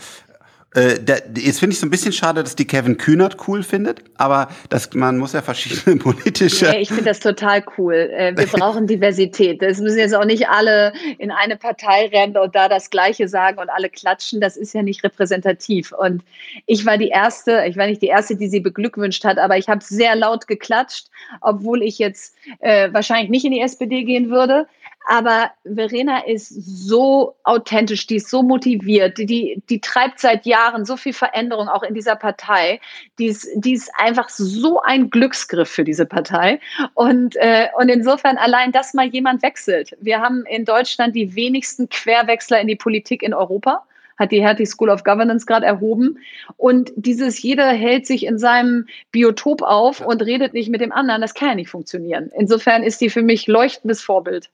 [0.73, 4.05] Äh, da, jetzt finde ich so ein bisschen schade, dass die Kevin Kühnert cool findet,
[4.17, 6.71] aber das, man muss ja verschiedene politische.
[6.71, 7.95] Nee, ich finde das total cool.
[7.95, 9.61] Äh, wir brauchen Diversität.
[9.63, 13.59] Es müssen jetzt auch nicht alle in eine Partei rennen und da das Gleiche sagen
[13.59, 14.41] und alle klatschen.
[14.41, 15.91] Das ist ja nicht repräsentativ.
[15.91, 16.23] Und
[16.67, 19.69] ich war die Erste, ich war nicht die Erste, die sie beglückwünscht hat, aber ich
[19.69, 21.09] habe sehr laut geklatscht,
[21.41, 24.69] obwohl ich jetzt äh, wahrscheinlich nicht in die SPD gehen würde.
[25.07, 30.97] Aber Verena ist so authentisch, die ist so motiviert, die, die treibt seit Jahren so
[30.97, 32.81] viel Veränderung auch in dieser Partei.
[33.19, 36.61] Die ist, die ist einfach so ein Glücksgriff für diese Partei.
[36.95, 39.97] Und, äh, und insofern allein, dass mal jemand wechselt.
[40.01, 43.85] Wir haben in Deutschland die wenigsten Querwechsler in die Politik in Europa
[44.19, 46.19] hat die Hertie School of Governance gerade erhoben.
[46.59, 51.23] Und dieses, jeder hält sich in seinem Biotop auf und redet nicht mit dem anderen,
[51.23, 52.31] das kann ja nicht funktionieren.
[52.37, 54.51] Insofern ist die für mich leuchtendes Vorbild.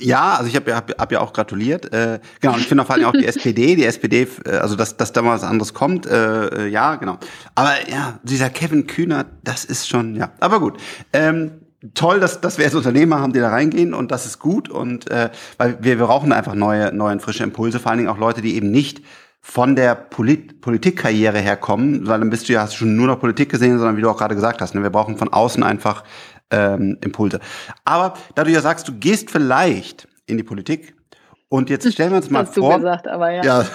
[0.00, 1.92] Ja, also ich habe ja, hab, hab ja auch gratuliert.
[1.92, 4.96] Äh, genau, und ich finde vor allem auch die SPD, die SPD, äh, also dass,
[4.96, 7.18] dass da mal was anderes kommt, äh, äh, ja, genau.
[7.54, 10.32] Aber ja, dieser Kevin Kühner, das ist schon, ja.
[10.40, 10.78] Aber gut.
[11.12, 11.52] Ähm,
[11.94, 14.68] toll, dass, dass wir jetzt Unternehmer haben, die da reingehen und das ist gut.
[14.68, 18.18] Und äh, weil wir, wir brauchen einfach neue, neue frische Impulse, vor allen Dingen auch
[18.18, 19.02] Leute, die eben nicht
[19.40, 23.20] von der Polit Politikkarriere herkommen, weil dann bist du ja hast du schon nur noch
[23.20, 26.02] Politik gesehen, sondern wie du auch gerade gesagt hast, ne, wir brauchen von außen einfach
[26.50, 27.40] ähm, Impulse.
[27.84, 30.94] Aber da du ja sagst, du gehst vielleicht in die Politik
[31.48, 32.74] und jetzt stellen wir uns mal hast vor.
[32.74, 33.42] Du gesagt, aber ja.
[33.42, 33.60] ja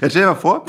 [0.00, 0.66] jetzt stell dir mal vor,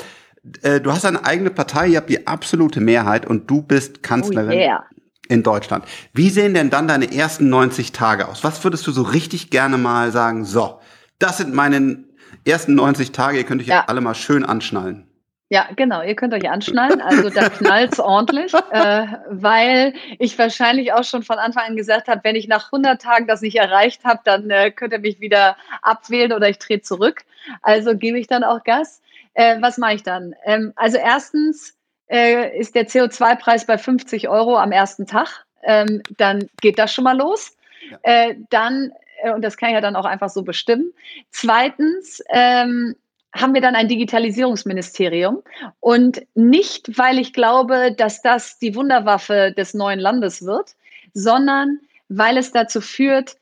[0.62, 4.52] äh, du hast eine eigene Partei, ihr habt die absolute Mehrheit und du bist Kanzlerin.
[4.52, 4.86] Oh yeah.
[5.28, 5.86] In Deutschland.
[6.14, 8.44] Wie sehen denn dann deine ersten 90 Tage aus?
[8.44, 10.46] Was würdest du so richtig gerne mal sagen?
[10.46, 10.80] So,
[11.18, 12.04] das sind meine
[12.46, 13.86] ersten 90 Tage, ihr könnt euch ja.
[13.88, 15.05] alle mal schön anschnallen.
[15.50, 16.02] Ja, genau.
[16.02, 17.02] Ihr könnt euch anschnallen.
[17.02, 22.22] Also da knallt's ordentlich, äh, weil ich wahrscheinlich auch schon von Anfang an gesagt habe,
[22.24, 25.56] wenn ich nach 100 Tagen das nicht erreicht habe, dann äh, könnt ihr mich wieder
[25.84, 27.26] abwählen oder ich trete zurück.
[27.62, 29.02] Also gebe ich dann auch Gas.
[29.36, 30.34] Äh, was mache ich dann?
[30.46, 31.78] Ähm, also erstens
[32.08, 35.46] äh, ist der CO2-Preis bei 50 Euro am ersten Tag.
[35.62, 37.56] Ähm, dann geht das schon mal los.
[37.92, 37.98] Ja.
[38.02, 38.92] Äh, dann
[39.22, 40.92] äh, und das kann ich ja dann auch einfach so bestimmen.
[41.30, 42.96] Zweitens ähm,
[43.36, 45.44] haben wir dann ein Digitalisierungsministerium.
[45.80, 50.76] Und nicht, weil ich glaube, dass das die Wunderwaffe des neuen Landes wird,
[51.14, 53.38] sondern weil es dazu führt,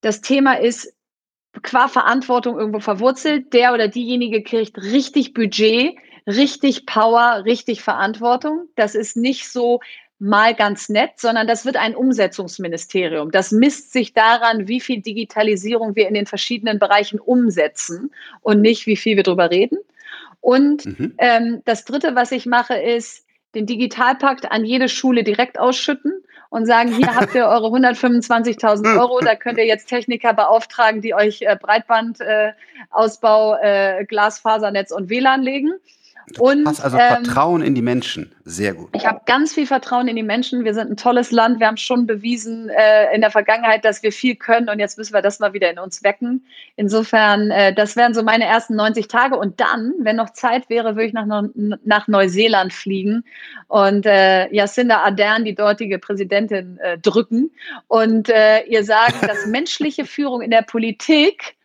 [0.00, 0.92] das Thema ist
[1.62, 3.52] qua Verantwortung irgendwo verwurzelt.
[3.52, 8.68] Der oder diejenige kriegt richtig Budget, richtig Power, richtig Verantwortung.
[8.76, 9.80] Das ist nicht so,
[10.18, 13.30] mal ganz nett, sondern das wird ein Umsetzungsministerium.
[13.30, 18.10] Das misst sich daran, wie viel Digitalisierung wir in den verschiedenen Bereichen umsetzen
[18.42, 19.78] und nicht, wie viel wir darüber reden.
[20.40, 21.14] Und mhm.
[21.18, 26.12] ähm, das Dritte, was ich mache, ist, den Digitalpakt an jede Schule direkt ausschütten
[26.50, 31.14] und sagen, hier habt ihr eure 125.000 Euro, da könnt ihr jetzt Techniker beauftragen, die
[31.14, 35.74] euch äh, Breitbandausbau, äh, äh, Glasfasernetz und WLAN legen.
[36.38, 38.34] Und, hast also ähm, Vertrauen in die Menschen.
[38.44, 38.90] Sehr gut.
[38.94, 40.64] Ich habe ganz viel Vertrauen in die Menschen.
[40.64, 41.60] Wir sind ein tolles Land.
[41.60, 44.68] Wir haben schon bewiesen äh, in der Vergangenheit, dass wir viel können.
[44.68, 46.44] Und jetzt müssen wir das mal wieder in uns wecken.
[46.76, 49.36] Insofern, äh, das wären so meine ersten 90 Tage.
[49.36, 51.26] Und dann, wenn noch Zeit wäre, würde ich nach,
[51.84, 53.24] nach Neuseeland fliegen
[53.68, 57.50] und äh, Jacinda Ardern, die dortige Präsidentin, äh, drücken
[57.86, 61.57] und äh, ihr sagen, dass menschliche Führung in der Politik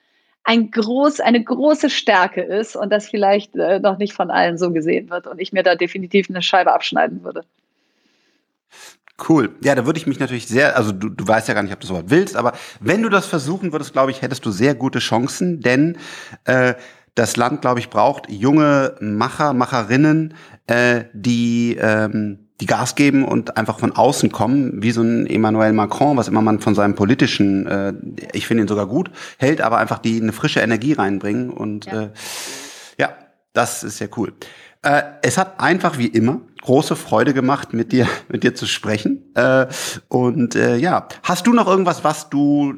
[0.43, 4.71] ein groß, eine große Stärke ist und das vielleicht äh, noch nicht von allen so
[4.71, 7.43] gesehen wird und ich mir da definitiv eine Scheibe abschneiden würde.
[9.29, 9.55] Cool.
[9.63, 11.79] Ja, da würde ich mich natürlich sehr, also du, du weißt ja gar nicht, ob
[11.79, 14.99] du sowas willst, aber wenn du das versuchen würdest, glaube ich, hättest du sehr gute
[14.99, 15.97] Chancen, denn
[16.45, 16.73] äh,
[17.15, 20.33] das Land, glaube ich, braucht junge Macher, Macherinnen,
[20.65, 25.73] äh, die ähm, die Gas geben und einfach von außen kommen, wie so ein Emmanuel
[25.73, 27.93] Macron, was immer man von seinem politischen, äh,
[28.31, 32.03] ich finde ihn sogar gut, hält, aber einfach die eine frische Energie reinbringen und ja,
[32.03, 32.09] äh,
[32.97, 33.09] ja
[33.51, 34.31] das ist sehr cool.
[34.81, 39.33] Äh, es hat einfach wie immer große Freude gemacht, mit dir mit dir zu sprechen.
[39.35, 39.67] Äh,
[40.07, 42.75] und äh, ja, hast du noch irgendwas, was du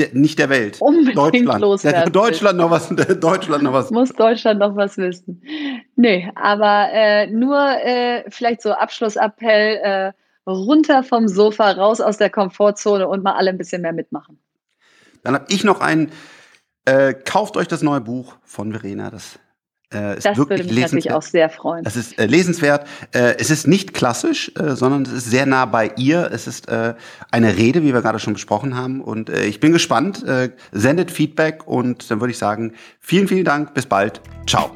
[0.00, 0.80] der, nicht der Welt.
[0.80, 1.60] Unbedingt Deutschland.
[1.60, 2.12] loswerden.
[2.12, 2.88] Deutschland noch was,
[3.20, 3.90] Deutschland noch was.
[3.90, 5.42] Muss Deutschland noch was wissen.
[5.96, 10.12] Nee, aber äh, nur äh, vielleicht so Abschlussappell, äh,
[10.46, 14.38] runter vom Sofa, raus aus der Komfortzone und mal alle ein bisschen mehr mitmachen.
[15.22, 16.10] Dann habe ich noch einen,
[16.86, 19.38] äh, kauft euch das neue Buch von Verena, das
[19.92, 21.84] äh, das würde mich natürlich auch sehr freuen.
[21.84, 22.86] Es ist äh, lesenswert.
[23.12, 26.30] Äh, es ist nicht klassisch, äh, sondern es ist sehr nah bei ihr.
[26.32, 26.94] Es ist äh,
[27.32, 29.00] eine Rede, wie wir gerade schon besprochen haben.
[29.00, 30.24] Und äh, ich bin gespannt.
[30.72, 33.74] Sendet Feedback und dann würde ich sagen, vielen, vielen Dank.
[33.74, 34.20] Bis bald.
[34.46, 34.70] Ciao.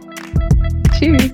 [0.98, 1.32] Tschüss.